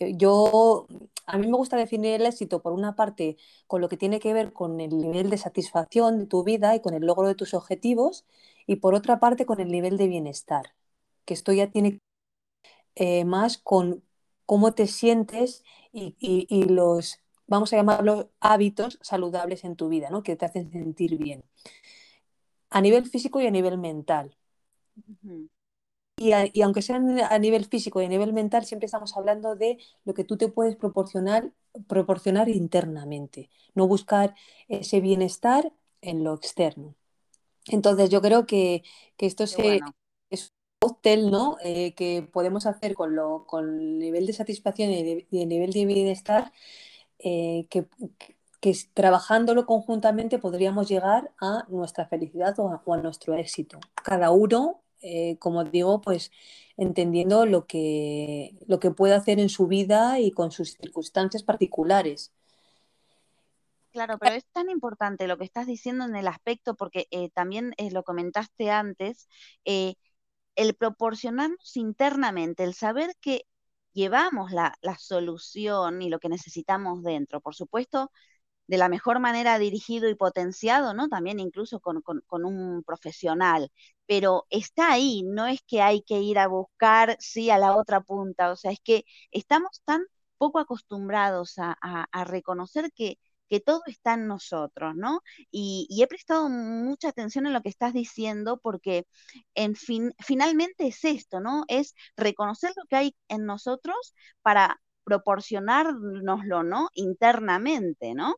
yo, 0.00 0.86
a 1.26 1.38
mí 1.38 1.46
me 1.46 1.56
gusta 1.56 1.76
definir 1.76 2.14
el 2.14 2.26
éxito 2.26 2.62
por 2.62 2.72
una 2.72 2.96
parte 2.96 3.36
con 3.66 3.80
lo 3.80 3.88
que 3.88 3.96
tiene 3.96 4.20
que 4.20 4.32
ver 4.32 4.52
con 4.52 4.80
el 4.80 4.96
nivel 4.98 5.30
de 5.30 5.38
satisfacción 5.38 6.18
de 6.18 6.26
tu 6.26 6.44
vida 6.44 6.74
y 6.74 6.80
con 6.80 6.94
el 6.94 7.06
logro 7.06 7.28
de 7.28 7.34
tus 7.34 7.54
objetivos 7.54 8.24
y 8.66 8.76
por 8.76 8.94
otra 8.94 9.20
parte 9.20 9.46
con 9.46 9.60
el 9.60 9.68
nivel 9.68 9.96
de 9.96 10.08
bienestar 10.08 10.74
que 11.26 11.34
esto 11.34 11.52
ya 11.52 11.70
tiene 11.70 12.00
eh, 12.94 13.26
más 13.26 13.58
con 13.58 14.02
cómo 14.46 14.72
te 14.72 14.86
sientes 14.86 15.64
y, 15.92 16.64
los, 16.66 17.20
vamos 17.46 17.72
a 17.72 17.76
llamarlos 17.76 18.26
hábitos 18.40 18.98
saludables 19.02 19.64
en 19.64 19.76
tu 19.76 19.88
vida, 19.88 20.10
¿no? 20.10 20.22
que 20.22 20.36
te 20.36 20.46
hacen 20.46 20.70
sentir 20.70 21.18
bien. 21.18 21.44
A 22.70 22.80
nivel 22.80 23.06
físico 23.06 23.40
y 23.40 23.46
a 23.46 23.50
nivel 23.50 23.78
mental. 23.78 24.36
Y, 26.16 26.62
aunque 26.62 26.82
sea 26.82 26.96
a 26.96 27.38
nivel 27.38 27.66
físico 27.66 28.00
y 28.00 28.06
a 28.06 28.08
nivel 28.08 28.32
mental, 28.32 28.64
siempre 28.64 28.86
estamos 28.86 29.16
hablando 29.16 29.54
de 29.54 29.78
lo 30.04 30.14
que 30.14 30.24
tú 30.24 30.36
te 30.36 30.48
puedes 30.48 30.76
proporcionar, 30.76 31.52
proporcionar 31.88 32.48
internamente, 32.48 33.50
no 33.74 33.86
buscar 33.86 34.34
ese 34.68 35.00
bienestar 35.00 35.72
en 36.00 36.24
lo 36.24 36.34
externo. 36.34 36.94
Entonces 37.66 38.10
yo 38.10 38.22
creo 38.22 38.46
que, 38.46 38.82
esto 39.18 39.44
es 39.44 39.56
cóctel 40.78 41.30
¿no? 41.30 41.56
Eh, 41.62 41.94
que 41.94 42.22
podemos 42.22 42.66
hacer 42.66 42.94
con, 42.94 43.16
lo, 43.16 43.46
con 43.46 43.80
el 43.80 43.98
nivel 43.98 44.26
de 44.26 44.32
satisfacción 44.32 44.90
y, 44.90 45.26
el 45.30 45.48
nivel 45.48 45.72
de 45.72 45.84
bienestar, 45.86 46.52
eh, 47.18 47.66
que, 47.70 47.86
que, 48.60 48.76
trabajándolo 48.94 49.66
conjuntamente 49.66 50.38
podríamos 50.38 50.88
llegar 50.88 51.32
a 51.40 51.64
nuestra 51.68 52.06
felicidad 52.06 52.58
o 52.58 52.80
a, 52.92 52.96
nuestro 52.98 53.34
éxito. 53.34 53.80
Cada 54.02 54.30
uno, 54.30 54.82
eh, 55.06 55.36
como 55.38 55.64
digo, 55.64 56.00
pues 56.00 56.30
entendiendo 56.76 57.46
lo 57.46 57.66
que, 57.66 58.54
lo 58.66 58.78
que 58.80 58.90
puede 58.90 59.14
hacer 59.14 59.38
en 59.38 59.48
su 59.48 59.66
vida 59.66 60.20
y 60.20 60.30
con 60.30 60.50
sus 60.50 60.72
circunstancias 60.72 61.42
particulares. 61.42 62.32
Claro, 63.92 64.18
pero 64.18 64.34
es 64.34 64.44
tan 64.52 64.68
importante 64.68 65.26
lo 65.26 65.38
que 65.38 65.44
estás 65.44 65.66
diciendo 65.66 66.04
en 66.04 66.16
el 66.16 66.28
aspecto, 66.28 66.74
porque 66.74 67.08
también 67.32 67.74
lo 67.92 68.02
comentaste 68.02 68.70
antes, 68.70 69.26
el 69.64 70.74
proporcionarnos 70.74 71.76
internamente, 71.76 72.64
el 72.64 72.74
saber 72.74 73.14
que 73.20 73.46
llevamos 73.96 74.52
la, 74.52 74.76
solución 74.98 76.02
y 76.02 76.10
lo 76.10 76.18
que 76.18 76.28
necesitamos 76.28 77.02
dentro, 77.02 77.40
por 77.40 77.54
supuesto, 77.54 78.10
de 78.66 78.78
la 78.78 78.88
mejor 78.88 79.20
manera 79.20 79.58
dirigido 79.58 80.08
y 80.08 80.14
potenciado, 80.14 80.94
¿no? 80.94 81.08
También 81.08 81.40
incluso 81.40 81.80
con, 81.80 82.02
un 82.44 82.82
profesional, 82.84 83.70
pero 84.06 84.46
está 84.50 84.92
ahí, 84.92 85.22
no 85.24 85.46
es 85.46 85.60
que 85.66 85.82
hay 85.82 86.02
que 86.02 86.20
ir 86.20 86.38
a 86.38 86.48
buscar, 86.48 87.16
sí, 87.20 87.50
a 87.50 87.58
la 87.58 87.76
otra 87.76 88.00
punta, 88.00 88.50
o 88.52 88.56
sea, 88.56 88.72
es 88.72 88.80
que 88.82 89.04
estamos 89.30 89.82
tan 89.84 90.02
poco 90.38 90.58
acostumbrados 90.58 91.54
a 91.58 92.24
reconocer 92.24 92.92
que 92.92 93.18
que 93.48 93.60
todo 93.60 93.82
está 93.86 94.14
en 94.14 94.26
nosotros, 94.26 94.94
¿no? 94.96 95.20
Y, 95.50 95.88
he 96.02 96.06
prestado 96.06 96.48
mucha 96.48 97.08
atención 97.08 97.46
en 97.46 97.52
lo 97.52 97.62
que 97.62 97.68
estás 97.68 97.92
diciendo 97.92 98.58
porque 98.58 99.06
en 99.54 99.76
fin, 99.76 100.14
finalmente 100.20 100.86
es 100.88 101.04
esto, 101.04 101.40
¿no? 101.40 101.64
Es 101.68 101.94
reconocer 102.16 102.72
lo 102.76 102.84
que 102.88 102.96
hay 102.96 103.16
en 103.28 103.46
nosotros 103.46 104.14
para 104.42 104.80
proporcionárnoslo, 105.04 106.62
¿no? 106.64 106.88
Internamente, 106.94 108.14
¿no? 108.14 108.34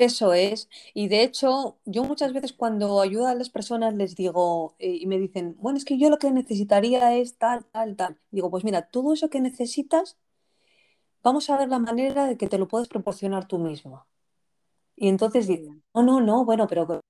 Eso 0.00 0.32
es. 0.32 0.70
Y 0.94 1.08
de 1.08 1.22
hecho, 1.22 1.78
yo 1.84 2.04
muchas 2.04 2.32
veces 2.32 2.54
cuando 2.54 3.02
ayudo 3.02 3.26
a 3.26 3.34
las 3.34 3.50
personas 3.50 3.92
les 3.94 4.16
digo 4.16 4.74
eh, 4.78 4.96
y 4.98 5.06
me 5.06 5.18
dicen, 5.18 5.56
bueno, 5.58 5.76
es 5.76 5.84
que 5.84 5.98
yo 5.98 6.08
lo 6.08 6.18
que 6.18 6.30
necesitaría 6.30 7.14
es 7.16 7.36
tal, 7.36 7.66
tal, 7.66 7.96
tal. 7.96 8.18
Digo, 8.30 8.50
pues 8.50 8.64
mira, 8.64 8.88
todo 8.88 9.12
eso 9.12 9.28
que 9.28 9.40
necesitas, 9.42 10.16
vamos 11.22 11.50
a 11.50 11.58
ver 11.58 11.68
la 11.68 11.78
manera 11.78 12.26
de 12.26 12.36
que 12.36 12.48
te 12.48 12.58
lo 12.58 12.66
puedes 12.66 12.88
proporcionar 12.88 13.46
tú 13.46 13.58
mismo. 13.58 14.06
Y 14.96 15.08
entonces 15.08 15.46
dice, 15.46 15.70
no, 15.94 16.02
no, 16.02 16.20
no, 16.20 16.44
bueno, 16.44 16.66
pero, 16.66 16.86
pero 16.86 17.02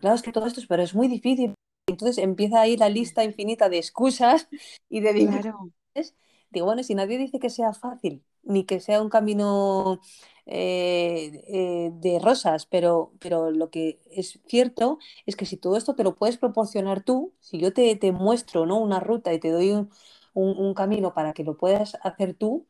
claro, 0.00 0.16
es 0.16 0.22
que 0.22 0.32
todo 0.32 0.46
esto 0.46 0.60
es, 0.60 0.66
pero 0.66 0.82
es 0.82 0.94
muy 0.94 1.08
difícil. 1.08 1.54
Entonces 1.88 2.18
empieza 2.18 2.60
ahí 2.60 2.76
la 2.76 2.90
lista 2.90 3.24
infinita 3.24 3.68
de 3.70 3.78
excusas 3.78 4.48
y 4.90 5.00
de 5.00 5.12
dificultades. 5.14 6.16
Digo, 6.50 6.66
bueno, 6.66 6.82
si 6.82 6.94
nadie 6.94 7.18
dice 7.18 7.38
que 7.38 7.50
sea 7.50 7.72
fácil, 7.74 8.24
ni 8.42 8.64
que 8.64 8.80
sea 8.80 9.02
un 9.02 9.10
camino 9.10 10.00
eh, 10.46 11.42
eh, 11.48 11.90
de 11.94 12.18
rosas, 12.20 12.66
pero, 12.66 13.12
pero 13.18 13.50
lo 13.50 13.70
que 13.70 14.00
es 14.10 14.40
cierto 14.46 14.98
es 15.26 15.36
que 15.36 15.46
si 15.46 15.56
todo 15.56 15.76
esto 15.76 15.94
te 15.96 16.04
lo 16.04 16.14
puedes 16.14 16.38
proporcionar 16.38 17.02
tú, 17.02 17.34
si 17.40 17.58
yo 17.58 17.72
te, 17.72 17.96
te 17.96 18.12
muestro 18.12 18.64
¿no? 18.66 18.78
una 18.78 19.00
ruta 19.00 19.34
y 19.34 19.40
te 19.40 19.50
doy 19.50 19.72
un, 19.72 19.90
un, 20.34 20.74
camino 20.74 21.14
para 21.14 21.32
que 21.32 21.44
lo 21.44 21.56
puedas 21.56 21.96
hacer 22.02 22.34
tú, 22.34 22.66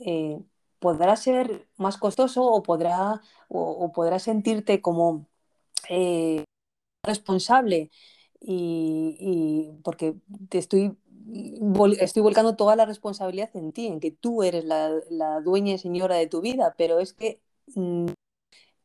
eh, 0.00 0.38
podrá 0.78 1.16
ser 1.16 1.68
más 1.76 1.98
costoso 1.98 2.44
o 2.44 2.62
podrá, 2.62 3.20
o, 3.48 3.92
podrá 3.92 4.18
sentirte 4.20 4.80
como 4.82 5.26
responsable 7.02 7.90
y, 8.40 9.70
porque 9.82 10.14
te 10.48 10.58
estoy, 10.58 10.96
estoy 12.00 12.22
volcando 12.22 12.56
toda 12.56 12.76
la 12.76 12.86
responsabilidad 12.86 13.50
en 13.54 13.72
ti, 13.72 13.86
en 13.86 14.00
que 14.00 14.10
tú 14.10 14.42
eres 14.42 14.64
la, 14.64 14.90
dueña 15.42 15.74
y 15.74 15.78
señora 15.78 16.16
de 16.16 16.26
tu 16.26 16.40
vida, 16.40 16.74
pero 16.78 17.00
es 17.00 17.12
que 17.12 17.40
mm, 17.74 18.06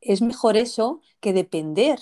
es 0.02 0.22
mejor 0.22 0.58
eso 0.58 1.02
que 1.20 1.34
depender 1.34 2.00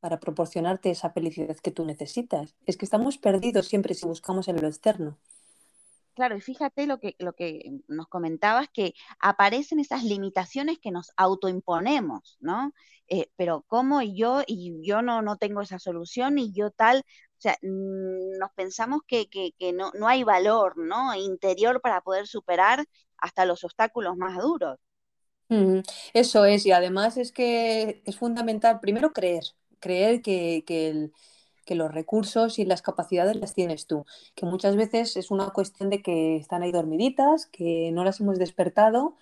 para 0.00 0.20
proporcionarte 0.20 0.90
esa 0.90 1.10
felicidad 1.10 1.56
que 1.56 1.72
tú 1.72 1.84
necesitas. 1.84 2.54
Es 2.66 2.76
que 2.76 2.84
estamos 2.84 3.18
perdidos 3.18 3.66
siempre 3.66 3.94
si 3.94 4.06
buscamos 4.06 4.48
en 4.48 4.60
lo 4.60 4.68
externo. 4.68 5.18
Claro, 6.16 6.36
y 6.36 6.40
fíjate 6.42 6.86
lo 6.86 6.98
que, 6.98 7.14
lo 7.20 7.34
que 7.34 7.72
nos 7.88 8.08
comentabas, 8.08 8.68
que 8.72 8.94
aparecen 9.20 9.80
esas 9.80 10.02
limitaciones 10.04 10.78
que 10.80 10.90
nos 10.90 11.12
autoimponemos, 11.16 12.38
¿no? 12.40 12.72
Eh, 13.08 13.28
pero 13.36 13.64
¿cómo 13.68 14.02
yo, 14.02 14.42
y 14.46 14.80
yo 14.82 15.02
no, 15.02 15.22
no 15.22 15.36
tengo 15.36 15.60
esa 15.62 15.78
solución, 15.78 16.38
y 16.38 16.52
yo 16.54 16.70
tal, 16.72 17.00
o 17.00 17.40
sea, 17.40 17.58
mm, 17.62 18.38
nos 18.40 18.50
pensamos 18.54 19.02
que, 19.06 19.28
que, 19.28 19.52
que 19.58 19.74
no, 19.74 19.92
no 19.94 20.08
hay 20.08 20.24
valor, 20.24 20.78
¿no? 20.78 21.14
Interior 21.14 21.80
para 21.82 22.00
poder 22.00 22.26
superar 22.26 22.86
hasta 23.18 23.44
los 23.46 23.62
obstáculos 23.64 24.16
más 24.16 24.38
duros. 24.38 24.78
Eso 26.14 26.44
es, 26.44 26.66
y 26.66 26.72
además 26.72 27.16
es 27.16 27.32
que 27.32 28.02
es 28.06 28.16
fundamental 28.16 28.80
primero 28.80 29.12
creer, 29.12 29.44
creer 29.80 30.22
que, 30.22 30.64
que 30.66 30.88
el, 30.90 31.12
que 31.66 31.74
los 31.74 31.92
recursos 31.92 32.58
y 32.58 32.64
las 32.64 32.80
capacidades 32.80 33.36
las 33.36 33.52
tienes 33.52 33.86
tú, 33.86 34.06
que 34.34 34.46
muchas 34.46 34.76
veces 34.76 35.16
es 35.16 35.30
una 35.30 35.50
cuestión 35.50 35.90
de 35.90 36.00
que 36.00 36.36
están 36.36 36.62
ahí 36.62 36.72
dormiditas, 36.72 37.46
que 37.46 37.90
no 37.92 38.04
las 38.04 38.20
hemos 38.20 38.38
despertado 38.38 39.16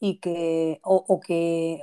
y 0.00 0.16
que 0.16 0.80
o, 0.82 1.20
que, 1.20 1.80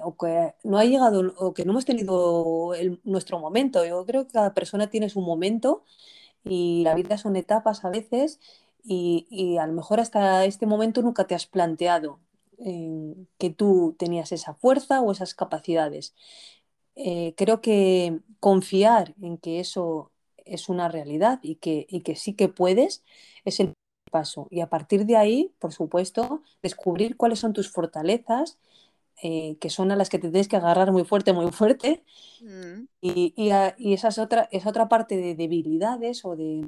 no 0.65 0.77
ha 0.77 0.83
llegado 0.83 1.33
o 1.37 1.53
que 1.53 1.63
no 1.63 1.71
hemos 1.71 1.85
tenido 1.85 2.73
nuestro 3.05 3.39
momento. 3.39 3.85
Yo 3.85 4.05
creo 4.05 4.27
que 4.27 4.33
cada 4.33 4.53
persona 4.53 4.89
tiene 4.89 5.09
su 5.09 5.21
momento 5.21 5.85
y 6.43 6.83
la 6.83 6.95
vida 6.95 7.17
son 7.17 7.37
etapas 7.37 7.85
a 7.85 7.89
veces 7.89 8.41
y, 8.83 9.57
a 9.57 9.67
lo 9.67 9.73
mejor 9.73 10.01
hasta 10.01 10.43
este 10.45 10.65
momento 10.65 11.01
nunca 11.01 11.27
te 11.27 11.35
has 11.35 11.45
planteado 11.45 12.19
eh, 12.57 13.15
que 13.37 13.51
tú 13.51 13.95
tenías 13.97 14.31
esa 14.33 14.53
fuerza 14.53 15.01
o 15.01 15.11
esas 15.13 15.33
capacidades. 15.33 16.13
Eh, 17.01 17.33
creo 17.37 17.61
que 17.61 18.19
confiar 18.41 19.15
en 19.21 19.37
que 19.37 19.61
eso 19.61 20.11
es 20.35 20.67
una 20.67 20.89
realidad 20.89 21.39
y 21.41 21.55
que, 21.55 21.87
que 22.03 22.15
sí 22.17 22.33
que 22.33 22.49
puedes 22.49 23.03
es 23.45 23.61
el 23.61 23.73
paso. 24.11 24.47
Y 24.51 24.59
a 24.59 24.69
partir 24.69 25.05
de 25.05 25.15
ahí, 25.15 25.53
por 25.59 25.71
supuesto, 25.71 26.43
descubrir 26.61 27.15
cuáles 27.15 27.39
son 27.39 27.53
tus 27.53 27.71
fortalezas, 27.71 28.59
eh, 29.23 29.57
que 29.61 29.69
son 29.69 29.91
a 29.91 29.95
las 29.95 30.09
que 30.09 30.19
te 30.19 30.29
tienes 30.29 30.49
que 30.49 30.57
agarrar 30.57 30.91
muy 30.91 31.05
fuerte, 31.05 31.31
muy 31.31 31.51
fuerte. 31.53 32.03
Mm. 32.41 32.87
Y, 32.99 33.33
y, 33.37 33.93
esa 33.93 34.09
es 34.09 34.19
otra, 34.19 34.49
es 34.51 34.65
otra 34.65 34.89
parte 34.89 35.15
de 35.15 35.35
debilidades 35.35 36.25
o 36.25 36.35
de, 36.35 36.65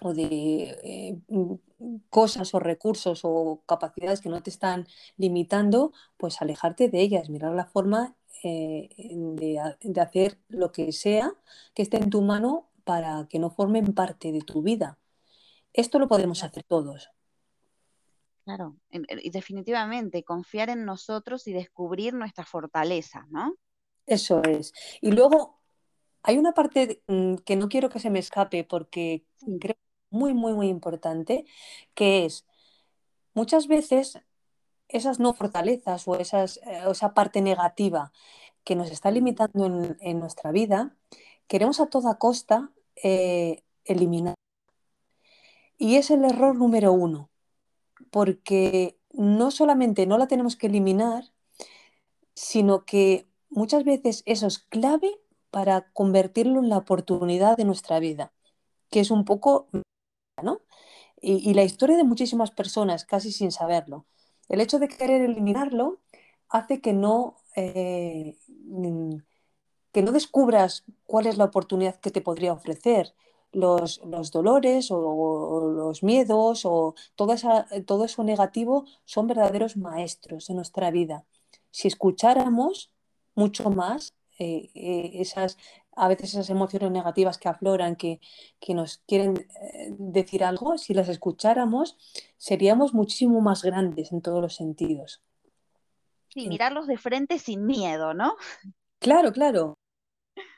o 0.00 0.14
de 0.14 0.78
eh, 0.82 1.18
cosas 2.08 2.54
o 2.54 2.58
recursos 2.58 3.20
o 3.22 3.62
capacidades 3.66 4.20
que 4.20 4.30
no 4.30 4.42
te 4.42 4.50
están 4.50 4.88
limitando, 5.16 5.92
pues 6.16 6.42
alejarte 6.42 6.88
de 6.88 7.00
ellas, 7.02 7.30
mirar 7.30 7.54
la 7.54 7.66
forma 7.66 8.16
eh, 8.42 8.88
de, 8.96 10.00
hacer 10.00 10.38
lo 10.48 10.72
que 10.72 10.92
sea 10.92 11.32
que 11.74 11.82
esté 11.82 11.98
en 11.98 12.10
tu 12.10 12.22
mano 12.22 12.70
para 12.84 13.26
que 13.28 13.38
no 13.38 13.50
formen 13.50 13.94
parte 13.94 14.32
de 14.32 14.40
tu 14.40 14.62
vida. 14.62 14.98
Esto 15.72 15.98
lo 15.98 16.08
podemos 16.08 16.42
hacer 16.42 16.64
todos. 16.64 17.10
Claro, 18.44 18.76
y 18.90 19.30
definitivamente 19.30 20.24
confiar 20.24 20.70
en 20.70 20.84
nosotros 20.84 21.46
y 21.46 21.52
descubrir 21.52 22.14
nuestra 22.14 22.44
fortaleza, 22.44 23.26
¿no? 23.30 23.54
Eso 24.06 24.42
es. 24.42 24.72
Y 25.00 25.12
luego 25.12 25.60
hay 26.22 26.38
una 26.38 26.52
parte 26.52 27.02
mm, 27.06 27.36
que 27.36 27.56
no 27.56 27.68
quiero 27.68 27.88
que 27.90 28.00
se 28.00 28.10
me 28.10 28.18
escape 28.18 28.64
porque 28.64 29.24
creo 29.60 29.76
muy, 30.10 30.34
muy, 30.34 30.52
muy 30.52 30.68
importante, 30.68 31.44
que 31.94 32.24
es 32.24 32.44
muchas 33.34 33.68
veces 33.68 34.18
esas 34.92 35.20
no 35.20 35.34
fortalezas 35.34 36.06
o 36.08 36.16
esas, 36.16 36.58
eh, 36.58 36.82
esa 36.90 37.14
parte 37.14 37.40
negativa 37.40 38.12
que 38.64 38.76
nos 38.76 38.90
está 38.90 39.10
limitando 39.10 39.96
en, 40.00 40.20
nuestra 40.20 40.52
vida, 40.52 40.94
queremos 41.46 41.80
a 41.80 41.86
toda 41.86 42.18
costa 42.18 42.70
eh, 43.02 43.62
eliminar. 43.84 44.34
Y 45.78 45.96
es 45.96 46.10
el 46.10 46.24
error 46.24 46.54
número 46.56 46.92
uno, 46.92 47.30
porque 48.10 48.98
no 49.12 49.50
solamente 49.50 50.06
no 50.06 50.18
la 50.18 50.26
tenemos 50.28 50.56
que 50.56 50.66
eliminar, 50.66 51.24
sino 52.34 52.84
que 52.84 53.26
muchas 53.48 53.84
veces 53.84 54.22
eso 54.26 54.46
es 54.46 54.58
clave 54.58 55.10
para 55.50 55.90
convertirlo 55.92 56.60
en 56.60 56.68
la 56.68 56.78
oportunidad 56.78 57.56
de 57.56 57.64
nuestra 57.64 57.98
vida, 57.98 58.32
que 58.90 59.00
es 59.00 59.10
un 59.10 59.24
poco, 59.24 59.68
¿no? 60.42 60.60
y 61.22 61.52
la 61.52 61.64
historia 61.64 61.98
de 61.98 62.04
muchísimas 62.04 62.50
personas, 62.50 63.04
casi 63.04 63.30
sin 63.30 63.52
saberlo. 63.52 64.06
El 64.50 64.60
hecho 64.60 64.78
de 64.80 64.88
querer 64.88 65.22
eliminarlo 65.22 66.00
hace 66.48 66.80
que 66.80 66.92
no, 66.92 67.36
eh, 67.56 68.36
mm, 68.48 69.16
que 69.92 70.02
no 70.02 70.12
descubras 70.12 70.84
cuál 71.06 71.26
es 71.26 71.38
la 71.38 71.44
oportunidad 71.44 72.00
que 72.00 72.10
te 72.10 72.20
podría 72.20 72.52
ofrecer. 72.52 73.14
Los, 73.52 74.00
dolores 74.32 74.90
o, 74.92 75.70
los 75.74 76.02
miedos 76.04 76.64
o 76.64 76.94
todo, 77.16 77.34
todo 77.86 78.04
eso 78.04 78.22
negativo 78.22 78.84
son 79.04 79.26
verdaderos 79.26 79.76
maestros 79.76 80.50
en 80.50 80.56
nuestra 80.56 80.90
vida. 80.90 81.24
Si 81.70 81.88
escucháramos 81.88 82.92
mucho 83.34 83.70
más 83.70 84.14
eh, 84.38 84.70
eh, 84.74 85.10
esas, 85.14 85.58
a 86.00 86.08
veces 86.08 86.30
esas 86.30 86.48
emociones 86.48 86.90
negativas 86.90 87.36
que 87.36 87.48
afloran, 87.48 87.94
que, 87.94 88.20
que 88.58 88.74
nos 88.74 88.98
quieren 89.06 89.34
decir 89.90 90.42
algo, 90.44 90.78
si 90.78 90.94
las 90.94 91.08
escucháramos, 91.08 91.98
seríamos 92.38 92.94
muchísimo 92.94 93.40
más 93.42 93.62
grandes 93.62 94.10
en 94.10 94.22
todos 94.22 94.40
los 94.40 94.54
sentidos. 94.54 95.22
Sí, 96.28 96.48
mirarlos 96.48 96.86
de 96.86 96.96
frente 96.96 97.38
sin 97.38 97.66
miedo, 97.66 98.14
¿no? 98.14 98.36
Claro, 98.98 99.32
claro. 99.32 99.78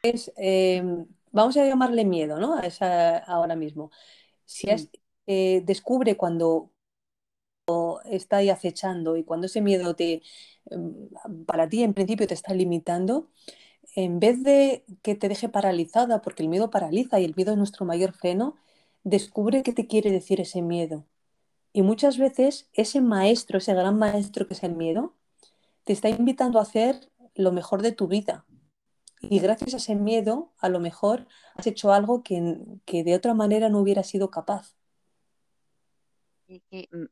Es, 0.03 0.33
em, 0.37 1.07
vamos 1.33 1.57
a 1.57 1.67
llamarle 1.67 2.05
miedo, 2.05 2.39
¿no? 2.39 2.57
A 2.57 2.61
esa, 2.61 3.19
ahora 3.19 3.57
mismo. 3.57 3.91
Si 4.45 4.69
eh, 5.27 5.63
descubre 5.65 6.17
cuando 6.17 6.71
está 8.05 8.39
ahí 8.39 8.51
acechando 8.51 9.17
y 9.17 9.25
cuando 9.25 9.47
ese 9.47 9.61
miedo 9.61 9.95
te, 9.97 10.23
em, 10.71 11.09
para 11.47 11.69
ti 11.69 11.83
en 11.83 11.95
principio 11.95 12.27
te 12.27 12.35
está 12.35 12.55
limitando, 12.55 13.31
en 13.95 14.21
vez 14.21 14.43
de 14.43 14.85
que 15.03 15.15
te 15.15 15.29
deje 15.29 15.49
paralizada, 15.49 16.23
porque 16.23 16.43
el 16.43 16.49
miedo 16.49 16.71
paraliza 16.71 17.21
y 17.21 17.25
el 17.25 17.35
miedo 17.37 17.53
es 17.53 17.59
nuestro 17.59 17.85
mayor 17.85 18.13
freno, 18.13 18.57
descubre 19.05 19.63
qué 19.63 19.73
te 19.73 19.87
quiere 19.87 20.11
decir 20.11 20.41
ese 20.41 20.63
miedo. 20.63 21.05
Y 21.73 21.83
muchas 21.83 22.19
veces 22.19 22.69
ese 22.75 23.01
maestro, 23.01 23.59
ese 23.59 23.75
gran 23.75 23.99
maestro 23.99 24.47
que 24.47 24.55
es 24.55 24.63
el 24.63 24.75
miedo, 24.75 25.15
te 25.85 25.93
está 25.93 26.09
invitando 26.09 26.59
a 26.59 26.63
hacer 26.63 27.11
lo 27.35 27.53
mejor 27.53 27.83
de 27.83 27.93
tu 27.93 28.09
vida. 28.09 28.45
Y 29.21 29.39
gracias 29.39 29.75
a 29.75 29.77
ese 29.77 29.95
miedo, 29.95 30.53
a 30.59 30.69
lo 30.69 30.81
mejor 30.81 31.27
has 31.55 31.67
hecho 31.67 31.93
algo 31.93 32.23
que, 32.23 32.41
de 32.87 33.15
otra 33.15 33.35
manera 33.35 33.69
no 33.69 33.81
hubiera 33.81 34.03
sido 34.03 34.31
capaz. 34.31 34.75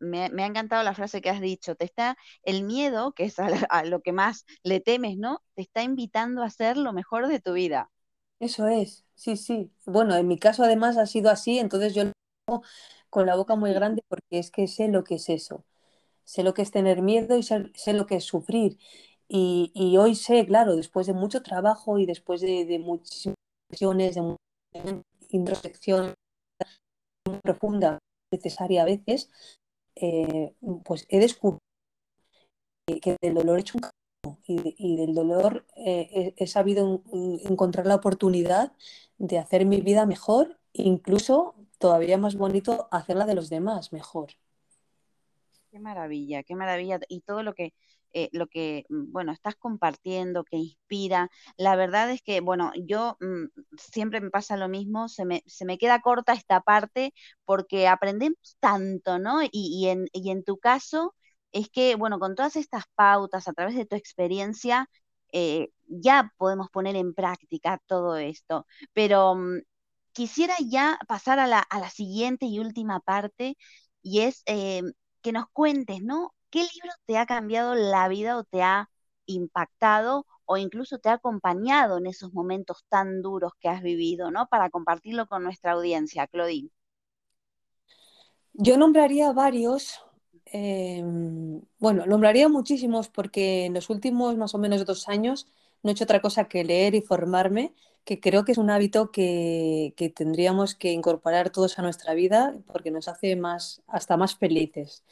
Me, 0.00 0.22
ha 0.22 0.46
encantado 0.46 0.82
la 0.82 0.94
frase 0.94 1.20
que 1.20 1.30
has 1.30 1.40
dicho. 1.40 1.74
Te 1.74 1.84
está 1.84 2.16
el 2.42 2.64
miedo, 2.64 3.12
que 3.12 3.24
es 3.24 3.38
a, 3.38 3.84
lo 3.84 4.00
que 4.00 4.12
más 4.12 4.44
le 4.62 4.80
temes, 4.80 5.16
¿no? 5.16 5.42
Te 5.54 5.62
está 5.62 5.82
invitando 5.82 6.42
a 6.42 6.46
hacer 6.46 6.76
lo 6.76 6.92
mejor 6.92 7.28
de 7.28 7.40
tu 7.40 7.52
vida. 7.52 7.90
Eso 8.38 8.68
es, 8.68 9.04
sí, 9.14 9.36
sí. 9.36 9.70
Bueno, 9.84 10.16
en 10.16 10.26
mi 10.26 10.38
caso 10.38 10.64
además 10.64 10.96
ha 10.96 11.06
sido 11.06 11.30
así, 11.30 11.58
entonces 11.58 11.94
yo 11.94 12.04
lo 12.04 12.62
con 13.10 13.26
la 13.26 13.36
boca 13.36 13.56
muy 13.56 13.72
grande 13.72 14.02
porque 14.08 14.38
es 14.38 14.50
que 14.50 14.66
sé 14.68 14.88
lo 14.88 15.04
que 15.04 15.16
es 15.16 15.28
eso 15.28 15.64
sé 16.30 16.44
lo 16.44 16.54
que 16.54 16.62
es 16.62 16.70
tener 16.70 17.02
miedo 17.02 17.36
y 17.36 17.42
sé, 17.42 17.92
lo 17.92 18.06
que 18.06 18.16
es 18.16 18.24
sufrir. 18.24 18.78
Y, 19.28 19.96
hoy 19.98 20.14
sé, 20.14 20.46
claro, 20.46 20.76
después 20.76 21.06
de 21.06 21.12
mucho 21.12 21.42
trabajo 21.42 21.98
y 21.98 22.06
después 22.06 22.40
de, 22.40 22.64
de 22.64 22.78
muchísimas 22.78 23.36
de 23.70 24.22
mucha 24.22 24.40
introspección 25.30 26.14
profunda, 27.42 27.98
necesaria 28.30 28.82
a 28.82 28.86
veces, 28.86 29.30
eh, 29.96 30.54
pues 30.84 31.06
he 31.08 31.18
descubierto 31.18 31.60
que 33.02 33.16
del 33.20 33.34
dolor 33.34 33.58
he 33.58 33.60
hecho 33.60 33.78
un 33.78 33.82
camino 33.82 34.40
y, 34.46 34.96
del 34.96 35.14
dolor 35.14 35.66
eh, 35.76 36.34
he, 36.36 36.46
sabido 36.46 37.02
encontrar 37.12 37.86
la 37.86 37.94
oportunidad 37.94 38.72
de 39.18 39.38
hacer 39.38 39.64
mi 39.66 39.80
vida 39.80 40.06
mejor, 40.06 40.58
incluso 40.72 41.54
todavía 41.78 42.18
más 42.18 42.36
bonito, 42.36 42.88
hacerla 42.90 43.26
de 43.26 43.34
los 43.34 43.48
demás 43.48 43.92
mejor. 43.92 44.30
Qué 45.70 45.78
maravilla, 45.78 46.42
qué 46.42 46.56
maravilla. 46.56 46.98
Y 47.08 47.20
todo 47.20 47.42
lo 47.42 47.54
que, 47.54 47.72
eh, 48.12 48.28
lo 48.32 48.46
que, 48.48 48.84
mm, 48.88 49.12
bueno, 49.12 49.32
estás 49.32 49.56
compartiendo, 49.56 50.44
que 50.44 50.56
inspira. 50.56 51.30
La 51.56 51.76
verdad 51.76 52.10
es 52.10 52.22
que, 52.22 52.40
bueno, 52.40 52.72
yo 52.86 53.16
mm, 53.20 53.46
siempre 53.78 54.20
me 54.20 54.30
pasa 54.30 54.56
lo 54.56 54.68
mismo, 54.68 55.08
se 55.08 55.24
me, 55.24 55.42
se 55.46 55.64
me 55.64 55.78
queda 55.78 56.00
corta 56.00 56.32
esta 56.32 56.60
parte 56.60 57.12
porque 57.44 57.88
aprendemos 57.88 58.56
tanto, 58.60 59.18
¿no? 59.18 59.40
Y, 59.50 59.86
en, 59.88 60.06
y 60.12 60.30
en 60.30 60.44
tu 60.44 60.58
caso 60.58 61.14
es 61.52 61.68
que, 61.70 61.96
bueno, 61.96 62.18
con 62.18 62.34
todas 62.34 62.56
estas 62.56 62.84
pautas, 62.94 63.48
a 63.48 63.52
través 63.52 63.74
de 63.76 63.86
tu 63.86 63.96
experiencia, 63.96 64.88
eh, 65.32 65.68
ya 65.86 66.32
podemos 66.36 66.68
poner 66.70 66.96
en 66.96 67.14
práctica 67.14 67.80
todo 67.86 68.16
esto. 68.16 68.66
Pero 68.92 69.34
mm, 69.34 69.60
quisiera 70.12 70.54
ya 70.60 70.98
pasar 71.08 71.38
a 71.38 71.46
la, 71.46 71.60
a 71.60 71.80
la 71.80 71.90
siguiente 71.90 72.46
y 72.46 72.58
última 72.60 73.00
parte, 73.00 73.56
y 74.02 74.20
es 74.20 74.42
eh, 74.46 74.82
que 75.22 75.32
nos 75.32 75.46
cuentes, 75.52 76.02
¿no? 76.02 76.34
¿Qué 76.50 76.60
libro 76.60 76.90
te 77.06 77.16
ha 77.18 77.26
cambiado 77.26 77.74
la 77.74 78.08
vida 78.08 78.36
o 78.38 78.44
te 78.44 78.62
ha 78.62 78.90
impactado 79.26 80.26
o 80.44 80.56
incluso 80.56 80.98
te 80.98 81.08
ha 81.08 81.14
acompañado 81.14 81.98
en 81.98 82.06
esos 82.06 82.32
momentos 82.32 82.84
tan 82.88 83.22
duros 83.22 83.52
que 83.60 83.68
has 83.68 83.82
vivido, 83.82 84.30
¿no? 84.30 84.46
Para 84.48 84.70
compartirlo 84.70 85.26
con 85.26 85.44
nuestra 85.44 85.72
audiencia, 85.72 86.26
Claudine. 86.26 86.70
Yo 88.52 88.76
nombraría 88.76 89.32
varios, 89.32 90.00
em, 90.46 91.62
bueno, 91.78 92.06
nombraría 92.06 92.48
muchísimos 92.48 93.08
porque 93.08 93.66
en 93.66 93.74
los 93.74 93.90
últimos 93.90 94.36
más 94.36 94.54
o 94.54 94.58
menos 94.58 94.84
dos 94.84 95.08
años 95.08 95.46
no 95.82 95.90
he 95.90 95.92
hecho 95.92 96.04
otra 96.04 96.20
cosa 96.20 96.48
que 96.48 96.64
leer 96.64 96.94
y 96.94 97.00
formarme, 97.00 97.74
que 98.04 98.20
creo 98.20 98.44
que 98.44 98.52
es 98.52 98.58
un 98.58 98.70
hábito 98.70 99.10
que, 99.10 99.94
tendríamos 100.14 100.74
que 100.74 100.92
incorporar 100.92 101.50
todos 101.50 101.78
a 101.78 101.82
nuestra 101.82 102.14
vida 102.14 102.56
porque 102.66 102.90
nos 102.90 103.08
hace 103.08 103.36
más, 103.36 103.82
hasta 103.86 104.16
más 104.16 104.36
felices. 104.36 105.04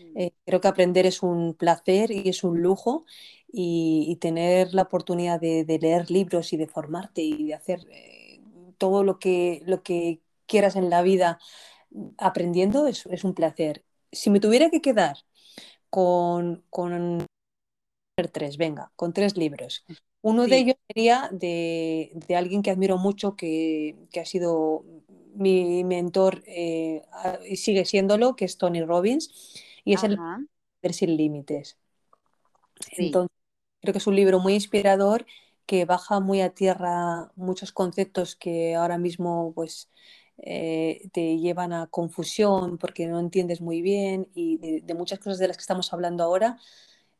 Mm. 0.00 0.18
Eh, 0.18 0.32
creo 0.44 0.60
que 0.60 0.68
aprender 0.68 1.06
es 1.06 1.22
un 1.22 1.54
placer 1.54 2.10
y 2.10 2.28
es 2.28 2.44
un 2.44 2.62
lujo 2.62 3.04
y, 3.52 4.16
tener 4.20 4.74
la 4.74 4.82
oportunidad 4.82 5.40
de, 5.40 5.64
leer 5.80 6.10
libros 6.10 6.52
y 6.52 6.56
de 6.56 6.66
formarte 6.66 7.22
y 7.22 7.48
de 7.48 7.54
hacer 7.54 7.86
eh, 7.90 8.40
todo 8.78 9.04
lo 9.04 9.18
que, 9.18 9.62
lo 9.66 9.82
que 9.82 10.20
quieras 10.46 10.76
en 10.76 10.90
la 10.90 11.02
vida 11.02 11.38
aprendiendo 12.18 12.86
es, 12.86 13.06
un 13.24 13.34
placer. 13.34 13.84
Si 14.12 14.30
me 14.30 14.40
tuviera 14.40 14.70
que 14.70 14.80
quedar 14.80 15.18
con, 15.90 16.64
con 16.70 17.26
tres, 18.32 18.56
venga, 18.56 18.92
con 18.96 19.12
tres 19.12 19.36
libros. 19.36 19.84
Uno 20.26 20.48
de 20.48 20.56
ellos 20.56 20.76
sería 20.88 21.28
de, 21.30 22.10
alguien 22.36 22.60
que 22.60 22.72
admiro 22.72 22.98
mucho, 22.98 23.36
que, 23.36 23.94
ha 24.20 24.24
sido 24.24 24.84
mi 25.34 25.84
mentor 25.84 26.42
eh, 26.48 27.02
y 27.48 27.58
sigue 27.58 27.84
siéndolo, 27.84 28.34
que 28.34 28.44
es 28.44 28.58
Tony 28.58 28.82
Robbins, 28.82 29.54
y 29.84 29.94
es 29.94 30.02
el 30.02 30.18
Ver 30.82 30.94
sin 30.94 31.16
Límites. 31.16 31.78
Entonces, 32.98 33.30
creo 33.80 33.92
que 33.92 33.98
es 33.98 34.06
un 34.08 34.16
libro 34.16 34.40
muy 34.40 34.54
inspirador 34.54 35.26
que 35.64 35.84
baja 35.84 36.18
muy 36.18 36.40
a 36.40 36.50
tierra 36.50 37.30
muchos 37.36 37.70
conceptos 37.70 38.34
que 38.34 38.74
ahora 38.74 38.98
mismo 38.98 39.52
pues 39.54 39.90
eh, 40.38 41.08
te 41.12 41.38
llevan 41.38 41.72
a 41.72 41.86
confusión 41.86 42.78
porque 42.78 43.06
no 43.06 43.20
entiendes 43.20 43.60
muy 43.60 43.80
bien 43.80 44.28
y 44.34 44.80
de, 44.80 44.94
muchas 44.94 45.20
cosas 45.20 45.38
de 45.38 45.46
las 45.46 45.56
que 45.56 45.62
estamos 45.62 45.92
hablando 45.92 46.24
ahora, 46.24 46.58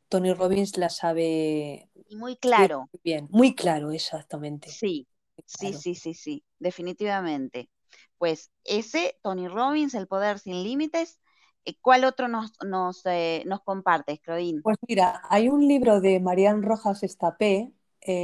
Tony 0.09 0.33
Robbins 0.33 0.77
la 0.77 0.89
sabe 0.89 1.89
muy 2.09 2.37
claro. 2.37 2.89
bien, 3.03 3.27
muy 3.31 3.55
claro, 3.55 3.91
exactamente. 3.91 4.69
Sí, 4.79 5.07
sí, 5.45 5.73
sí, 5.73 5.95
sí, 5.95 6.13
sí, 6.13 6.43
definitivamente. 6.59 7.69
Pues 8.17 8.51
ese, 8.63 9.17
Tony 9.23 9.47
Robbins, 9.47 9.93
El 9.93 10.07
Poder 10.07 10.39
Sin 10.39 10.63
Límites, 10.63 11.19
eh, 11.65 11.75
¿cuál 11.81 12.03
otro 12.05 12.27
nos, 12.27 12.51
nos, 12.65 13.01
eh, 13.05 13.43
nos 13.45 13.61
compartes, 13.63 14.19
Claudine? 14.21 14.63
Pues 14.63 14.77
mira, 14.87 15.21
hay 15.29 15.49
un 15.49 15.67
libro 15.67 16.01
de 16.01 16.19
Marian 16.19 16.61
Rojas 16.63 17.03
Estapé. 17.03 17.71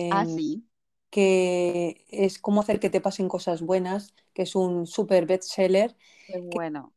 ah, 0.09 0.25
sí 0.25 0.63
que 1.09 2.05
es 2.09 2.39
Cómo 2.39 2.61
hacer 2.61 2.79
que 2.79 2.89
te 2.89 3.01
pasen 3.01 3.29
cosas 3.29 3.61
buenas, 3.61 4.13
que 4.33 4.43
es 4.43 4.55
un 4.55 4.87
super 4.87 5.25
bestseller. 5.25 5.95
Qué 6.27 6.37
bueno. 6.39 6.93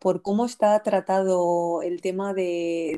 Por 0.00 0.22
cómo 0.22 0.46
está 0.46 0.82
tratado 0.82 1.82
el 1.82 2.00
tema 2.00 2.34
de, 2.34 2.90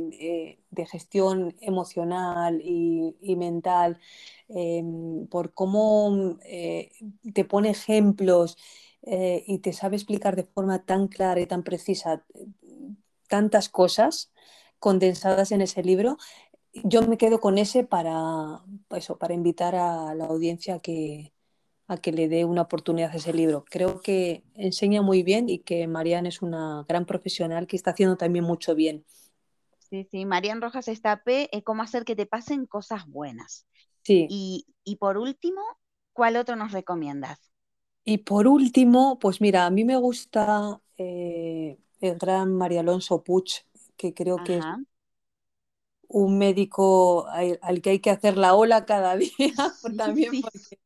eh, 0.75 0.87
gestión 0.87 1.55
emocional 1.61 2.61
y, 2.63 3.37
mental, 3.37 3.99
em, 4.49 5.27
por 5.29 5.53
cómo 5.53 6.39
eh, 6.45 6.91
te 7.35 7.45
pone 7.45 7.71
ejemplos 7.71 8.57
eh, 9.03 9.45
y 9.47 9.59
te 9.59 9.73
sabe 9.75 9.97
explicar 9.97 10.35
de 10.37 10.45
forma 10.45 10.85
tan 10.87 11.09
clara 11.09 11.41
y 11.43 11.47
tan 11.47 11.63
precisa 11.63 12.25
tantas 13.29 13.69
cosas 13.69 14.33
condensadas 14.79 15.53
en 15.53 15.61
ese 15.63 15.83
libro, 15.83 16.17
yo 16.85 17.03
me 17.03 17.19
quedo 17.19 17.41
con 17.41 17.59
ese 17.59 17.85
para, 17.85 18.63
eso, 18.97 19.19
para 19.19 19.35
invitar 19.35 19.75
a 19.77 20.15
la 20.15 20.27
audiencia 20.27 20.81
que, 20.81 21.34
a 21.87 21.99
que 21.99 22.13
le 22.13 22.29
dé 22.29 22.45
una 22.45 22.63
oportunidad 22.63 23.11
a 23.11 23.17
ese 23.17 23.33
libro. 23.33 23.65
Creo 23.69 24.01
que 24.01 24.43
enseña 24.55 25.03
muy 25.03 25.23
bien 25.23 25.49
y 25.49 25.59
que 25.59 25.87
Marian 25.87 26.27
es 26.27 26.43
una 26.43 26.85
gran 26.89 27.05
profesional 27.05 27.67
que 27.67 27.77
está 27.77 27.91
haciendo 27.91 28.17
también 28.17 28.45
mucho 28.45 28.75
bien. 28.75 29.05
Sí, 29.79 30.09
sí, 30.11 30.25
Marian 30.25 30.63
Rojas 30.63 30.89
Estape, 30.89 31.55
es 31.57 31.63
cómo 31.63 31.83
hacer 31.83 32.05
que 32.05 32.17
te 32.17 32.27
pasen 32.27 32.67
cosas 32.67 33.07
buenas. 33.07 33.67
Sí. 34.03 34.27
Y, 34.29 34.97
por 34.97 35.19
último, 35.19 35.61
¿cuál 36.13 36.37
otro 36.37 36.57
nos 36.57 36.73
recomiendas? 36.73 37.39
Y 38.05 38.19
por 38.19 38.49
último, 38.49 39.19
pues 39.19 39.41
mira, 39.41 39.67
a 39.67 39.71
mí 39.71 39.85
me 39.85 39.97
gusta 39.97 40.81
eh, 40.99 41.79
el 42.01 42.19
gran 42.19 42.55
María 42.55 42.81
Alonso 42.81 43.23
Puch, 43.23 43.61
que 43.97 44.13
creo 44.13 44.43
que 44.45 44.59
es 44.59 44.65
un 46.09 46.39
médico 46.39 47.27
al, 47.29 47.81
que 47.83 47.91
hay 47.91 47.99
que 48.01 48.11
hacer 48.11 48.37
la 48.37 48.55
ola 48.55 48.85
cada 48.85 49.17
día, 49.17 49.55
también 49.97 50.41
porque 50.41 50.79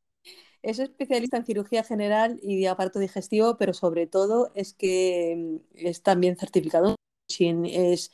es 0.61 0.79
especialista 0.79 1.37
en 1.37 1.45
cirugía 1.45 1.83
general 1.83 2.39
y 2.41 2.59
de 2.59 2.67
aparato 2.67 2.99
digestivo, 2.99 3.57
pero 3.57 3.73
sobre 3.73 4.07
todo 4.07 4.51
es 4.55 4.73
que 4.73 5.35
mm, 5.37 5.87
es 5.87 6.01
también 6.03 6.37
certificado 6.37 6.95
es 7.37 8.11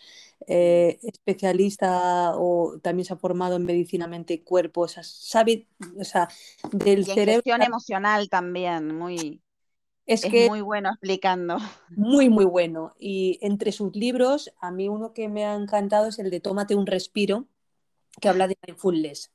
eh, 0.48 1.00
especialista 1.04 2.34
o 2.36 2.80
también 2.82 3.06
se 3.06 3.14
ha 3.14 3.18
formado 3.18 3.56
en 3.56 3.66
medicina 3.66 4.08
mente 4.08 4.34
y 4.34 4.40
cuerpo, 4.40 4.82
o 4.82 4.88
sea, 4.88 5.04
sabe, 5.04 5.68
o 5.98 6.04
sea, 6.04 6.28
del 6.72 7.00
y 7.00 7.06
cerebro. 7.06 7.34
Gestión 7.36 7.62
emocional 7.62 8.30
también, 8.30 8.94
muy. 8.96 9.42
Es, 10.06 10.22
que 10.22 10.48
muy 10.50 10.62
bueno 10.62 10.90
explicando. 10.90 11.58
Muy, 11.90 12.30
muy 12.30 12.46
bueno. 12.46 12.94
Y 13.00 13.40
entre 13.42 13.72
sus 13.72 13.96
libros, 13.96 14.54
a 14.62 14.70
mí 14.70 14.88
uno 14.88 15.14
que 15.14 15.30
me 15.30 15.46
ha 15.46 15.56
encantado 15.56 16.10
es 16.10 16.20
el 16.20 16.30
de 16.30 16.40
Tómate 16.40 16.76
un 16.76 16.86
respiro, 16.86 17.48
que 18.22 18.30
habla 18.30 18.48
de 18.48 18.56
mindfulness. 18.68 19.32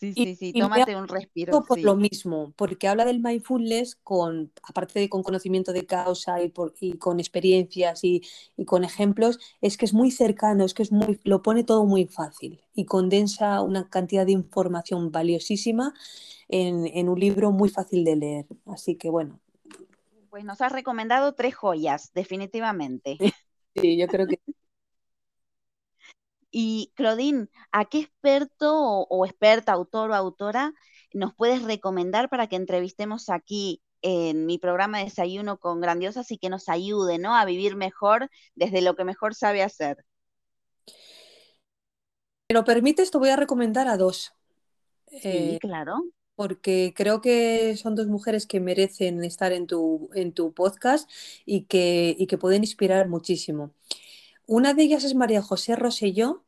Sí, 0.00 0.14
sí, 0.14 0.34
sí, 0.34 0.52
tómate 0.54 0.96
un 0.96 1.06
respiro. 1.08 1.62
Por 1.62 1.78
lo 1.78 1.94
mismo, 1.94 2.54
porque 2.56 2.88
habla 2.88 3.04
del 3.04 3.20
mindfulness 3.20 3.96
con, 3.96 4.50
aparte 4.62 4.98
de 4.98 5.10
con 5.10 5.22
conocimiento 5.22 5.74
de 5.74 5.84
causa 5.84 6.42
y, 6.42 6.48
por, 6.48 6.72
y 6.80 6.94
con 6.94 7.20
experiencias 7.20 8.02
y, 8.02 8.22
y, 8.56 8.64
con 8.64 8.82
ejemplos, 8.82 9.38
es 9.60 9.76
que 9.76 9.84
es 9.84 9.92
muy 9.92 10.10
cercano, 10.10 10.64
es 10.64 10.72
que 10.72 10.84
es 10.84 10.90
muy, 10.90 11.20
lo 11.24 11.42
pone 11.42 11.64
todo 11.64 11.84
muy 11.84 12.06
fácil 12.06 12.62
y 12.74 12.86
condensa 12.86 13.60
una 13.60 13.90
cantidad 13.90 14.24
de 14.24 14.32
información 14.32 15.12
valiosísima 15.12 15.92
en, 16.48 17.08
un 17.10 17.20
libro 17.20 17.52
muy 17.52 17.68
fácil 17.68 18.02
de 18.02 18.16
leer. 18.16 18.46
Así 18.64 18.96
que 18.96 19.10
bueno. 19.10 19.38
Pues 20.30 20.44
nos 20.44 20.62
has 20.62 20.72
recomendado 20.72 21.34
tres 21.34 21.54
joyas, 21.54 22.12
definitivamente. 22.14 23.18
Sí, 23.76 23.96
yo 23.96 24.08
creo 24.08 24.26
que. 24.26 24.40
Y 26.50 26.92
Claudine, 26.94 27.48
¿a 27.72 27.84
qué 27.84 28.00
experto 28.00 28.72
o, 28.74 29.24
experta, 29.26 29.72
autor 29.72 30.10
o 30.10 30.14
autora 30.14 30.74
nos 31.12 31.34
puedes 31.34 31.62
recomendar 31.62 32.28
para 32.28 32.46
que 32.46 32.56
entrevistemos 32.56 33.28
aquí 33.30 33.82
en 34.02 34.46
mi 34.46 34.58
programa 34.58 34.98
de 34.98 35.04
Desayuno 35.04 35.58
con 35.58 35.80
Grandiosas 35.80 36.30
y 36.30 36.38
que 36.38 36.48
nos 36.48 36.68
ayude 36.68 37.18
¿no? 37.18 37.36
a 37.36 37.44
vivir 37.44 37.76
mejor 37.76 38.30
desde 38.54 38.80
lo 38.80 38.96
que 38.96 39.04
mejor 39.04 39.34
sabe 39.34 39.62
hacer? 39.62 40.04
Si 40.86 42.54
lo 42.54 42.64
permites, 42.64 43.10
te 43.10 43.18
voy 43.18 43.28
a 43.28 43.36
recomendar 43.36 43.88
a 43.88 43.96
dos. 43.96 44.32
Sí, 45.08 45.18
eh, 45.22 45.58
claro 45.60 46.02
porque 46.40 46.94
creo 46.96 47.20
que 47.20 47.76
son 47.76 47.94
dos 47.94 48.06
mujeres 48.06 48.46
que 48.46 48.60
merecen 48.60 49.22
estar 49.24 49.52
en 49.52 49.66
tu, 49.66 50.08
en 50.14 50.32
tu 50.32 50.54
podcast 50.54 51.06
y 51.44 51.64
que, 51.64 52.16
que 52.26 52.38
pueden 52.38 52.62
inspirar 52.62 53.10
muchísimo. 53.10 53.74
Una 54.50 54.74
de 54.74 54.82
ellas 54.82 55.04
es 55.04 55.14
María 55.14 55.42
José 55.42 55.76
Roselló, 55.76 56.44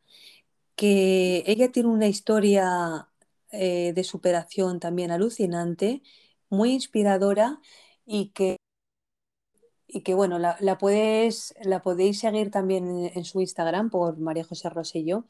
que 0.74 1.44
ella 1.46 1.70
tiene 1.70 1.88
una 1.88 2.08
historia 2.08 3.08
eh, 3.52 3.92
de 3.94 4.02
superación 4.02 4.80
también 4.80 5.12
alucinante, 5.12 6.02
muy 6.50 6.72
inspiradora 6.72 7.60
y 8.04 8.30
que, 8.30 8.56
y 9.86 10.00
que 10.02 10.14
bueno, 10.14 10.40
la, 10.40 10.78
puedes, 10.78 11.54
la 11.62 11.80
podéis 11.82 12.18
seguir 12.18 12.50
también 12.50 12.88
en, 12.88 13.18
en, 13.18 13.24
su 13.24 13.40
Instagram 13.40 13.88
por 13.90 14.18
María 14.18 14.42
José 14.42 14.68
Roselló 14.68 15.26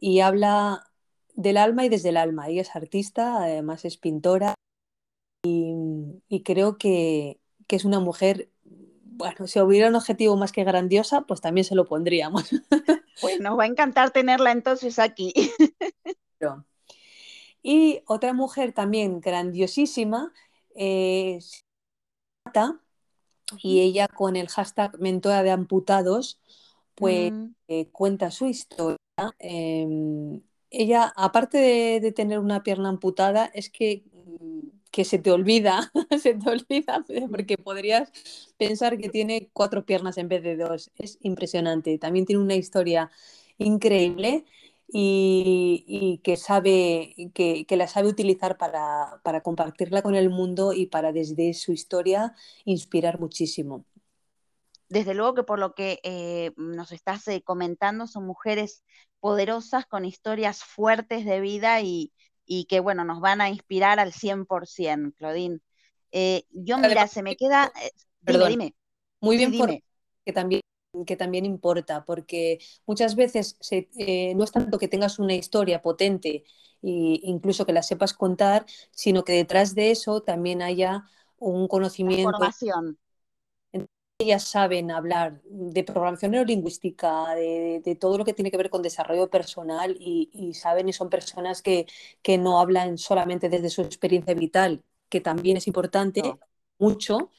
y 0.00 0.20
habla 0.20 0.90
del 1.34 1.58
alma 1.58 1.84
y 1.84 1.90
desde 1.90 2.08
el 2.08 2.16
alma. 2.16 2.48
Ella 2.48 2.62
es 2.62 2.74
artista, 2.74 3.42
además 3.42 3.84
es 3.84 3.98
pintora 3.98 4.54
y, 5.42 6.42
creo 6.44 6.78
que, 6.78 7.40
es 7.68 7.84
una 7.84 8.00
mujer, 8.00 8.50
bueno, 9.18 9.48
si 9.48 9.60
hubiera 9.60 9.88
un 9.88 9.96
objetivo 9.96 10.36
más 10.36 10.52
que 10.52 10.64
grandiosa, 10.64 11.22
pues 11.22 11.40
también 11.40 11.64
se 11.64 11.74
lo 11.74 11.84
pondríamos. 11.84 12.44
Pues 13.20 13.40
nos 13.40 13.58
va 13.58 13.64
a 13.64 13.66
encantar 13.66 14.12
tenerla 14.12 14.52
entonces 14.52 15.00
aquí. 15.00 15.34
Y 17.60 18.00
otra 18.06 18.32
mujer 18.32 18.72
también 18.72 19.18
grandiosísima 19.18 20.32
es 20.72 21.64
y 23.60 23.80
ella 23.80 24.06
con 24.08 24.36
el 24.36 24.48
hashtag 24.48 24.98
mentora 25.00 25.42
de 25.42 25.50
amputados, 25.50 26.40
pues 26.94 27.32
mm. 27.32 27.54
eh, 27.68 27.88
cuenta 27.90 28.30
su 28.30 28.46
historia. 28.46 28.98
Em, 29.40 30.42
ella, 30.70 31.12
aparte 31.16 31.58
de, 31.58 32.12
tener 32.12 32.38
una 32.38 32.62
pierna 32.62 32.90
amputada, 32.90 33.50
es 33.52 33.70
que, 33.70 34.04
que 34.98 35.04
se 35.04 35.20
te 35.20 35.30
olvida, 35.30 35.92
se 36.20 36.34
te 36.34 36.50
olvida, 36.50 37.04
porque 37.30 37.56
podrías 37.56 38.10
pensar 38.56 38.98
que 38.98 39.08
tiene 39.08 39.48
cuatro 39.52 39.86
piernas 39.86 40.18
en 40.18 40.26
vez 40.26 40.42
de 40.42 40.56
dos. 40.56 40.90
Es 40.96 41.18
impresionante. 41.20 41.96
También 41.98 42.26
tiene 42.26 42.42
una 42.42 42.56
historia 42.56 43.08
increíble 43.58 44.44
y, 44.88 46.20
que 46.24 46.36
sabe, 46.36 47.14
que, 47.32 47.64
que, 47.64 47.76
la 47.76 47.86
sabe 47.86 48.08
utilizar 48.08 48.58
para, 48.58 49.20
para 49.22 49.40
compartirla 49.40 50.02
con 50.02 50.16
el 50.16 50.30
mundo 50.30 50.72
y 50.72 50.86
para 50.86 51.12
desde 51.12 51.54
su 51.54 51.70
historia 51.70 52.34
inspirar 52.64 53.20
muchísimo 53.20 53.84
desde 54.88 55.12
luego 55.12 55.34
que 55.34 55.42
por 55.42 55.58
lo 55.58 55.74
que 55.74 56.00
eh, 56.02 56.52
nos 56.56 56.92
estás 56.92 57.28
eh, 57.28 57.42
comentando, 57.42 58.06
son 58.06 58.24
mujeres 58.24 58.82
poderosas 59.20 59.84
con 59.84 60.06
historias 60.06 60.64
fuertes 60.64 61.26
de 61.26 61.40
vida 61.40 61.82
y, 61.82 62.10
que, 62.68 62.80
bueno, 62.80 63.04
nos 63.04 63.20
van 63.20 63.40
a 63.40 63.48
inspirar 63.48 64.00
al 64.00 64.12
100%, 64.12 65.12
Claudine. 65.16 65.60
Eh, 66.12 66.44
yo, 66.50 66.78
mira, 66.78 67.06
se 67.06 67.22
me 67.22 67.36
queda... 67.36 67.70
Perdón, 68.24 68.50
dime, 68.50 68.74
Muy 69.20 69.36
bien, 69.36 69.52
que 70.24 70.32
también 70.32 70.60
que 71.06 71.16
también 71.16 71.44
importa, 71.44 72.04
porque 72.04 72.58
muchas 72.86 73.14
veces 73.14 73.58
no 74.34 74.42
es 74.42 74.50
tanto 74.50 74.78
que 74.78 74.88
tengas 74.88 75.18
una 75.18 75.34
historia 75.34 75.82
potente 75.82 76.44
e 76.82 77.20
incluso 77.22 77.66
que 77.66 77.72
la 77.72 77.82
sepas 77.82 78.14
contar, 78.14 78.64
sino 78.90 79.22
que 79.22 79.32
detrás 79.32 79.74
de 79.74 79.90
eso 79.90 80.22
también 80.22 80.62
haya 80.62 81.04
un 81.36 81.68
conocimiento. 81.68 82.30
Información 82.30 82.98
ellas 84.20 84.42
saben 84.44 84.90
hablar 84.90 85.40
de 85.44 85.84
programación 85.84 86.32
neurolingüística, 86.32 87.34
de, 87.36 87.96
todo 88.00 88.18
lo 88.18 88.24
que 88.24 88.34
tiene 88.34 88.50
que 88.50 88.56
ver 88.56 88.68
con 88.68 88.82
desarrollo 88.82 89.30
personal 89.30 89.96
y, 90.00 90.54
saben 90.54 90.88
y 90.88 90.92
son 90.92 91.08
personas 91.08 91.62
que, 91.62 91.86
no 92.40 92.60
hablan 92.60 92.98
solamente 92.98 93.48
desde 93.48 93.70
su 93.70 93.82
experiencia 93.82 94.34
vital, 94.34 94.82
que 95.08 95.20
también 95.20 95.56
es 95.56 95.68
importante, 95.68 96.22
mucho, 96.78 97.30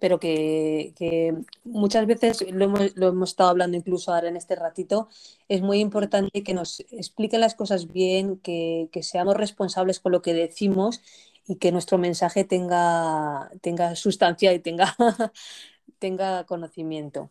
pero 0.00 0.18
que, 0.18 1.34
muchas 1.62 2.06
veces 2.06 2.42
lo 2.50 2.64
hemos, 2.64 3.28
estado 3.30 3.50
hablando 3.50 3.76
incluso 3.76 4.14
ahora 4.14 4.28
en 4.28 4.36
este 4.38 4.56
ratito, 4.56 5.08
es 5.48 5.60
muy 5.60 5.80
importante 5.80 6.42
que 6.42 6.54
nos 6.54 6.80
expliquen 6.90 7.40
las 7.40 7.54
cosas 7.54 7.92
bien, 7.92 8.38
que, 8.38 8.88
que 8.92 9.02
seamos 9.02 9.36
responsables 9.36 10.00
con 10.00 10.12
lo 10.12 10.22
que 10.22 10.32
decimos 10.32 11.02
y 11.46 11.56
que 11.56 11.72
nuestro 11.72 11.98
mensaje 11.98 12.44
tenga, 12.44 13.50
tenga 13.60 13.94
sustancia 13.94 14.54
y 14.54 14.60
tenga 14.60 14.96
tenga 16.04 16.44
conocimiento. 16.44 17.30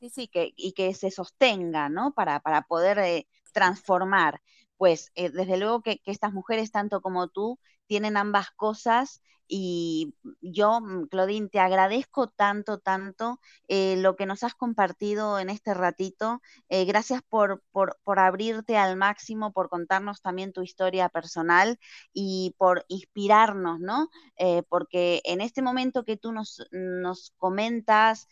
Sí, 0.00 0.10
sí, 0.10 0.28
que, 0.28 0.52
y 0.54 0.72
que 0.72 0.92
se 0.92 1.10
sostenga, 1.10 1.88
¿no? 1.88 2.12
Para, 2.12 2.40
para 2.40 2.60
poder 2.60 2.98
eh, 2.98 3.26
transformar. 3.54 4.42
Pues 4.76 5.10
eh, 5.14 5.30
desde 5.30 5.56
luego 5.56 5.80
que, 5.80 5.98
que, 5.98 6.10
estas 6.10 6.34
mujeres, 6.34 6.72
tanto 6.72 7.00
como 7.00 7.28
tú, 7.28 7.58
tienen 7.86 8.18
ambas 8.18 8.50
cosas 8.50 9.22
y 9.52 10.14
yo, 10.40 10.80
mm, 10.80 11.08
Claudine, 11.08 11.48
te 11.48 11.58
agradezco 11.58 12.28
tanto, 12.28 12.78
tanto 12.78 13.40
eh, 13.68 13.96
lo 13.98 14.14
que 14.14 14.24
nos 14.24 14.44
has 14.44 14.54
compartido 14.54 15.40
en 15.40 15.50
este 15.50 15.74
ratito. 15.74 16.40
Eh, 16.68 16.84
gracias 16.84 17.22
por, 17.28 17.62
por, 17.72 17.98
por, 18.04 18.20
abrirte 18.20 18.76
al 18.76 18.96
máximo, 18.96 19.52
por 19.52 19.68
contarnos 19.68 20.22
también 20.22 20.52
tu 20.52 20.62
historia 20.62 21.08
personal 21.08 21.78
y 22.12 22.54
por 22.58 22.84
inspirarnos, 22.88 23.80
¿no? 23.80 24.08
Eh, 24.36 24.62
porque 24.68 25.20
en 25.24 25.40
este 25.40 25.62
momento 25.62 26.04
que 26.04 26.16
tú 26.16 26.32
nos, 26.32 26.62
nos 26.70 27.32
comentas 27.36 28.28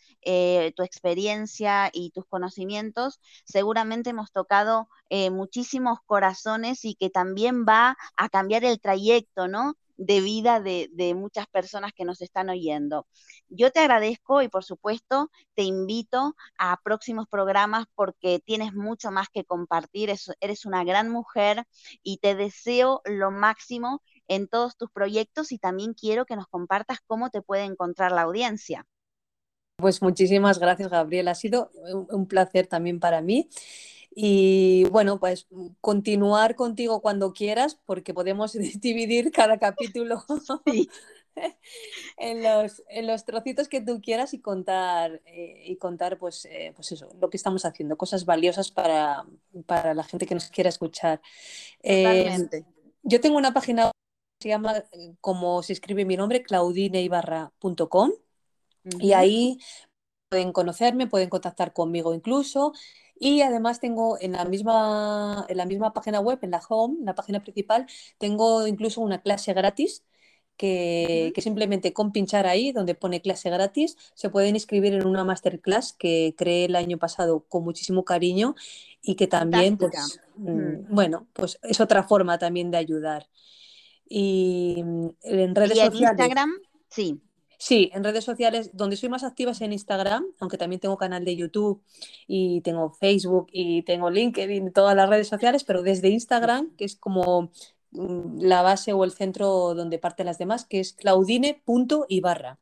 tu 0.75 0.83
experiencia 0.83 1.89
y 1.91 2.11
tus 2.11 2.25
conocimientos, 2.27 3.19
seguramente 3.45 4.11
hemos 4.11 4.31
tocado 4.31 4.87
muchísimos 5.31 5.99
corazones 6.05 6.85
y 6.85 6.95
que 6.95 7.09
también 7.09 7.65
va 7.65 7.97
a 8.15 8.29
cambiar 8.29 8.63
el 8.63 8.79
trayecto, 8.79 9.47
¿no? 9.47 9.75
De 9.99 10.21
vida 10.21 10.61
de, 10.61 11.13
muchas 11.13 11.45
personas 11.47 11.91
que 11.93 12.05
nos 12.05 12.21
están 12.21 12.49
oyendo. 12.49 13.05
Yo 13.49 13.71
te 13.71 13.81
agradezco 13.81 14.41
y 14.41 14.47
por 14.47 14.63
supuesto 14.63 15.29
te 15.55 15.63
invito 15.63 16.35
a 16.57 16.79
próximos 16.83 17.27
programas 17.29 17.85
porque 17.95 18.39
tienes 18.45 18.73
mucho 18.73 19.11
más 19.11 19.27
que 19.27 19.43
compartir, 19.43 20.09
eres 20.39 20.65
una 20.65 20.83
gran 20.85 21.09
mujer 21.09 21.65
y 22.01 22.17
te 22.17 22.35
deseo 22.35 23.01
lo 23.03 23.29
máximo 23.29 24.01
en 24.27 24.47
todos 24.47 24.77
tus 24.77 24.89
proyectos 24.89 25.51
y 25.51 25.57
también 25.57 25.93
quiero 25.93 26.25
que 26.25 26.37
nos 26.37 26.47
compartas 26.47 26.99
cómo 27.05 27.29
te 27.29 27.41
puede 27.41 27.63
encontrar 27.63 28.13
la 28.13 28.21
audiencia. 28.21 28.85
Pues 29.75 30.01
muchísimas 30.01 30.59
gracias, 30.59 30.89
Gabriel. 30.89 31.27
Ha 31.27 31.35
sido 31.35 31.71
un 32.09 32.25
placer 32.25 32.67
también 32.67 32.99
para 32.99 33.21
mí. 33.21 33.49
Y 34.11 34.85
bueno, 34.85 35.19
pues 35.19 35.47
continuar 35.81 36.55
contigo 36.55 37.01
cuando 37.01 37.33
quieras, 37.33 37.79
porque 37.85 38.13
podemos 38.13 38.53
dividir 38.81 39.31
cada 39.31 39.59
capítulo 39.59 40.23
en, 42.17 42.43
los, 42.43 42.83
en, 42.89 43.07
los, 43.07 43.25
trocitos 43.25 43.67
que 43.67 43.81
tú 43.81 44.01
quieras 44.01 44.33
y 44.33 44.39
contar, 44.39 45.21
eh, 45.25 45.63
y 45.65 45.77
contar 45.77 46.17
pues, 46.17 46.45
eh, 46.45 46.73
pues 46.75 46.91
eso, 46.91 47.09
lo 47.19 47.29
que 47.29 47.37
estamos 47.37 47.65
haciendo, 47.65 47.97
cosas 47.97 48.25
valiosas 48.25 48.71
para, 48.71 49.25
para 49.65 49.93
la 49.93 50.03
gente 50.03 50.25
que 50.25 50.35
nos 50.35 50.49
quiera 50.49 50.69
escuchar. 50.69 51.21
Eh, 51.83 52.49
yo 53.03 53.21
tengo 53.21 53.37
una 53.37 53.53
página 53.53 53.91
que 54.39 54.43
se 54.43 54.49
llama, 54.49 54.83
como 55.21 55.63
se 55.63 55.73
escribe 55.73 56.05
mi 56.05 56.17
nombre, 56.17 56.43
claudineibarra.com. 56.43 58.11
Y 58.99 59.11
ahí 59.11 59.59
pueden 60.29 60.51
conocerme, 60.51 61.07
pueden 61.07 61.29
contactar 61.29 61.73
conmigo 61.73 62.13
incluso. 62.13 62.73
Y 63.19 63.41
además 63.41 63.79
tengo 63.79 64.17
en 64.19 64.31
la 64.31 64.45
misma, 64.45 65.45
en 65.49 65.57
la 65.57 65.65
misma 65.65 65.93
página 65.93 66.21
web, 66.21 66.39
en 66.41 66.51
la 66.51 66.61
home, 66.67 66.99
en 66.99 67.05
la 67.05 67.15
página 67.15 67.41
principal, 67.41 67.85
tengo 68.17 68.65
incluso 68.65 69.01
una 69.01 69.21
clase 69.21 69.53
gratis 69.53 70.03
que, 70.59 71.33
simplemente 71.37 71.93
con 71.93 72.11
pinchar 72.11 72.45
ahí, 72.45 72.73
donde 72.73 72.93
pone 72.93 73.21
clase 73.21 73.49
gratis, 73.49 73.97
se 74.13 74.29
pueden 74.29 74.55
inscribir 74.55 74.93
en 74.93 75.07
una 75.07 75.23
masterclass 75.23 75.93
que 75.93 76.35
creé 76.37 76.65
el 76.65 76.75
año 76.75 76.97
pasado 76.97 77.45
con 77.47 77.63
muchísimo 77.63 78.03
cariño 78.03 78.55
y 79.01 79.15
que 79.15 79.27
también, 79.27 79.77
pues, 79.77 80.19
mm, 80.35 80.93
bueno, 80.93 81.27
pues 81.31 81.59
es 81.63 81.79
otra 81.79 82.03
forma 82.03 82.37
también 82.37 82.71
de 82.71 82.77
ayudar. 82.77 83.27
Y 84.09 84.81
mm, 84.83 85.07
en 85.21 85.55
redes 85.55 85.77
¿Y 85.77 85.79
en 85.79 85.95
Instagram? 85.95 86.51
Sí. 86.89 87.21
Sí, 87.61 87.91
en 87.93 88.05
redes 88.05 88.23
sociales, 88.23 88.71
donde 88.71 88.95
soy 88.95 89.09
más 89.09 89.25
activa 89.25 89.51
es 89.51 89.59
en 89.59 89.73
Instagram, 89.73 90.25
aunque 90.39 90.57
también 90.57 90.79
tengo 90.79 90.97
canal 90.97 91.25
de 91.25 91.35
YouTube 91.35 91.83
y 92.25 92.61
tengo 92.61 92.91
Facebook 92.93 93.47
y 93.51 93.83
tengo 93.83 94.09
LinkedIn, 94.09 94.71
todas 94.71 94.95
las 94.95 95.09
redes 95.09 95.27
sociales, 95.27 95.65
pero 95.65 95.83
desde 95.83 96.07
Instagram, 96.07 96.73
que 96.77 96.85
es 96.85 96.95
como 96.95 97.51
mm, 97.91 98.39
la 98.39 98.61
base 98.61 98.93
o 98.93 99.03
el 99.03 99.11
centro 99.11 99.75
donde 99.75 99.99
parten 99.99 100.27
las 100.27 100.37
demás, 100.37 100.65
que 100.65 100.79
es 100.79 100.93
claudine.ibarra. 100.93 102.59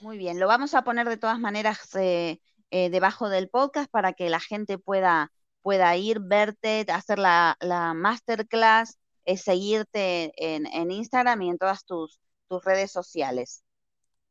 Muy 0.00 0.16
bien, 0.16 0.40
lo 0.40 0.46
vamos 0.46 0.72
a 0.72 0.84
poner 0.84 1.06
de 1.06 1.18
todas 1.18 1.38
maneras 1.38 1.94
eh, 1.96 2.40
eh, 2.70 2.88
debajo 2.88 3.28
del 3.28 3.50
podcast 3.50 3.90
para 3.90 4.14
que 4.14 4.30
la 4.30 4.40
gente 4.40 4.78
pueda, 4.78 5.32
pueda 5.60 5.94
ir, 5.98 6.18
verte, 6.18 6.86
hacer 6.88 7.18
la, 7.18 7.58
masterclass, 7.94 8.96
eh, 9.26 9.36
seguirte 9.36 10.32
en, 10.38 10.64
en, 10.64 10.90
Instagram 10.90 11.42
y 11.42 11.50
en 11.50 11.58
todas 11.58 11.84
tus, 11.84 12.18
tus 12.48 12.64
redes 12.64 12.90
sociales. 12.90 13.62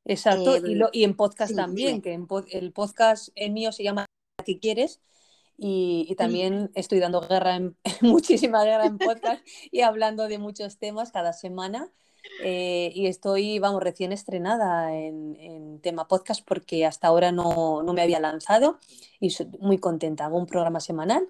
Exacto, 0.05 0.57
y, 0.57 0.79
y, 0.93 1.03
en 1.03 1.15
podcast 1.15 1.55
también, 1.55 2.01
que 2.01 2.17
el 2.51 2.71
podcast 2.71 3.29
mío 3.49 3.71
se 3.71 3.83
llama 3.83 4.05
¿Qué 4.45 4.59
quieres? 4.59 4.99
Y, 5.57 6.15
también 6.17 6.71
estoy 6.73 6.99
dando 6.99 7.21
guerra, 7.21 7.55
en, 7.55 7.77
muchísima 8.01 8.63
guerra 8.63 8.85
en 8.85 8.97
podcast 8.97 9.45
y 9.71 9.81
hablando 9.81 10.27
de 10.27 10.39
muchos 10.39 10.79
temas 10.79 11.11
cada 11.11 11.33
semana. 11.33 11.91
Eh, 12.43 12.91
y 12.93 13.07
estoy, 13.07 13.59
vamos, 13.59 13.81
recién 13.81 14.11
estrenada 14.11 14.95
en, 14.95 15.35
en, 15.39 15.79
tema 15.81 16.07
podcast 16.07 16.43
porque 16.45 16.85
hasta 16.85 17.07
ahora 17.07 17.31
no, 17.31 17.81
no 17.83 17.93
me 17.93 18.01
había 18.01 18.19
lanzado 18.19 18.79
y 19.19 19.31
soy 19.31 19.47
muy 19.59 19.77
contenta. 19.77 20.25
Hago 20.25 20.37
un 20.37 20.47
programa 20.47 20.79
semanal 20.79 21.27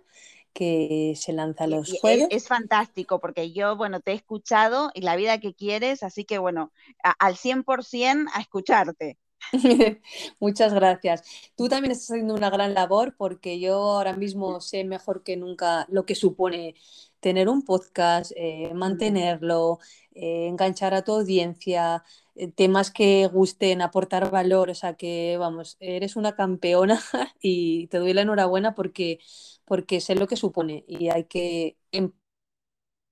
que 0.54 1.14
se 1.16 1.34
lanza 1.34 1.68
los 1.68 1.92
jueves. 2.00 2.28
Es, 2.30 2.48
fantástico 2.48 3.20
porque 3.20 3.52
yo, 3.52 3.76
bueno, 3.76 4.00
te 4.00 4.12
he 4.12 4.16
escuchado 4.16 4.92
y 4.94 5.02
la 5.02 5.16
vida 5.16 5.40
que 5.40 5.54
quieres, 5.54 6.04
así 6.04 6.26
que 6.26 6.38
bueno, 6.38 6.72
al 7.20 7.36
100% 7.36 8.28
a 8.34 8.42
escucharte. 8.42 9.18
Muchas 10.40 10.74
gracias. 10.74 11.24
Tú 11.56 11.68
también 11.68 11.92
estás 11.92 12.12
haciendo 12.12 12.36
una 12.36 12.50
gran 12.50 12.74
labor 12.74 13.16
porque 13.18 13.60
yo 13.60 13.76
ahora 13.76 14.16
mismo 14.16 14.62
sé 14.62 14.84
mejor 14.84 15.24
que 15.24 15.38
nunca 15.38 15.86
lo 15.90 16.06
que 16.06 16.16
supone 16.16 16.76
tener 17.22 17.50
un 17.50 17.64
podcast, 17.64 18.32
eh, 18.36 18.74
mantenerlo, 18.76 19.80
eh, 20.14 20.48
enganchar 20.48 20.94
a 20.94 21.04
tu 21.04 21.14
audiencia, 21.14 22.04
eh, 22.36 22.50
temas 22.52 22.92
que 22.92 23.28
gusten, 23.28 23.82
aportar 23.82 24.30
valor, 24.32 24.70
o 24.70 24.76
sea 24.76 24.96
que, 24.96 25.38
vamos, 25.40 25.78
eres 25.80 26.16
una 26.18 26.36
campeona 26.36 27.00
y 27.42 27.88
te 27.88 28.00
doy 28.00 28.14
la 28.14 28.22
enhorabuena 28.24 28.76
porque 28.76 29.20
porque 29.66 30.02
sé 30.02 30.16
lo 30.16 30.28
que 30.28 30.36
supone 30.36 30.84
y 30.88 31.10
hay 31.10 31.26
que 31.26 31.78
em, 31.94 32.12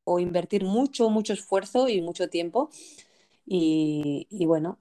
o 0.03 0.19
invertir 0.19 0.63
mucho, 0.65 1.09
mucho 1.09 1.33
esfuerzo 1.33 1.87
y 1.89 2.01
mucho 2.01 2.29
tiempo. 2.29 2.69
Y, 3.51 4.45
bueno, 4.45 4.77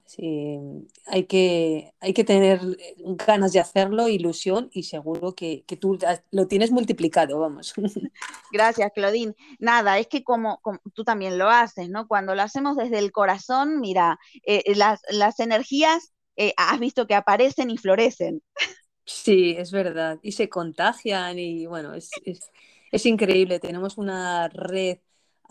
hay, 1.07 1.25
que, 1.25 1.91
hay 1.99 2.13
que 2.13 2.23
tener 2.23 2.61
ganas 2.97 3.51
de 3.51 3.59
hacerlo, 3.59 4.07
ilusión 4.07 4.69
y 4.71 4.83
seguro 4.83 5.33
que, 5.33 5.63
tú 5.79 5.97
lo 6.29 6.47
tienes 6.47 6.69
multiplicado, 6.69 7.39
vamos. 7.39 7.73
Gracias, 8.51 8.91
Claudine. 8.93 9.33
Nada, 9.57 9.97
es 9.97 10.05
que 10.05 10.23
como, 10.23 10.61
tú 10.93 11.03
también 11.03 11.39
lo 11.39 11.49
haces, 11.49 11.89
¿no? 11.89 12.07
Cuando 12.07 12.35
lo 12.35 12.43
hacemos 12.43 12.77
desde 12.77 12.99
el 12.99 13.11
corazón, 13.11 13.79
mira, 13.79 14.19
eh, 14.45 14.61
las, 14.75 15.01
las, 15.09 15.39
energías 15.39 16.13
eh, 16.35 16.53
has 16.55 16.79
visto 16.79 17.07
que 17.07 17.15
aparecen 17.15 17.71
y 17.71 17.77
florecen. 17.77 18.43
Sí, 19.03 19.55
es 19.57 19.71
verdad. 19.71 20.19
Y 20.21 20.33
se 20.33 20.47
contagian 20.47 21.39
y 21.39 21.65
bueno, 21.65 21.95
es, 21.95 22.11
Es 22.91 23.05
increíble, 23.07 23.59
tenemos 23.59 23.97
una 23.97 24.47
red 24.47 24.99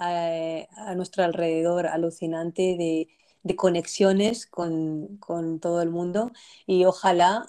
eh, 0.01 0.69
a 0.77 0.95
nuestro 0.95 1.25
alrededor 1.25 1.87
alucinante 1.87 2.77
de, 2.77 3.09
conexiones 3.57 4.47
con, 4.47 5.19
todo 5.61 5.81
el 5.81 5.89
mundo 5.89 6.31
y 6.67 6.85
ojalá 6.85 7.47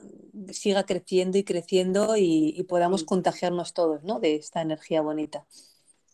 siga 0.52 0.86
creciendo 0.86 1.38
y 1.38 1.44
creciendo 1.44 2.16
y, 2.16 2.64
podamos 2.70 3.04
contagiarnos 3.04 3.74
todos 3.74 4.04
¿no? 4.04 4.20
de 4.20 4.36
esta 4.36 4.62
energía 4.62 5.02
bonita. 5.02 5.46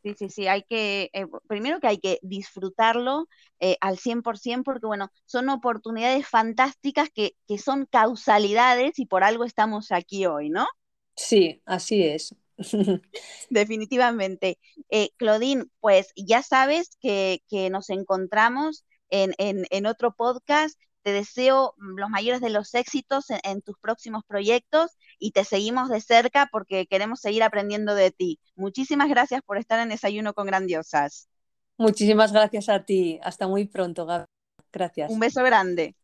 Sí, 0.02 0.16
sí, 0.18 0.30
sí, 0.30 0.48
hay 0.48 0.64
que, 0.64 1.10
eh, 1.14 1.26
primero 1.48 1.80
que 1.80 1.88
hay 1.88 1.98
que 2.00 2.20
disfrutarlo 2.22 3.28
eh, 3.60 3.78
al 3.80 3.98
100% 3.98 4.64
porque, 4.64 4.86
bueno, 4.86 5.12
son 5.26 5.50
oportunidades 5.50 6.28
fantásticas 6.28 7.10
que, 7.10 7.36
que 7.48 7.58
son 7.58 7.86
causalidades 7.86 9.00
y 9.00 9.06
por 9.06 9.24
algo 9.24 9.46
estamos 9.46 9.92
aquí 9.92 10.26
hoy, 10.26 10.50
¿no? 10.50 10.68
Sí, 11.16 11.62
así 11.66 12.04
es. 12.04 12.36
Definitivamente. 13.50 14.60
Eh, 14.90 15.10
Claudine, 15.18 15.66
pues 15.80 16.12
ya 16.16 16.42
sabes 16.42 16.98
que, 17.00 17.42
nos 17.72 17.90
encontramos 17.90 18.86
en, 19.10 19.34
en, 19.38 19.86
otro 19.86 20.14
podcast. 20.14 20.80
Te 21.04 21.12
deseo 21.12 21.76
los 21.78 22.10
mayores 22.10 22.42
de 22.42 22.50
los 22.50 22.74
éxitos 22.74 23.26
en, 23.30 23.62
tus 23.62 23.78
próximos 23.80 24.24
proyectos 24.26 24.92
y 25.20 25.32
te 25.32 25.44
seguimos 25.44 25.90
de 25.90 26.02
cerca 26.02 26.50
porque 26.52 26.88
queremos 26.88 27.20
seguir 27.20 27.44
aprendiendo 27.44 27.94
de 27.94 28.12
ti. 28.12 28.40
Muchísimas 28.56 29.10
gracias 29.10 29.42
por 29.46 29.58
estar 29.58 29.80
en 29.80 29.90
Desayuno 29.90 30.34
con 30.34 30.48
Grandiosas. 30.48 31.28
Muchísimas 31.78 32.32
gracias 32.32 32.70
a 32.70 32.84
ti. 32.84 33.20
Hasta 33.24 33.48
muy 33.48 33.66
pronto, 33.66 34.08
Gracias. 34.72 35.12
Un 35.12 35.20
beso 35.20 35.44
grande. 35.44 35.96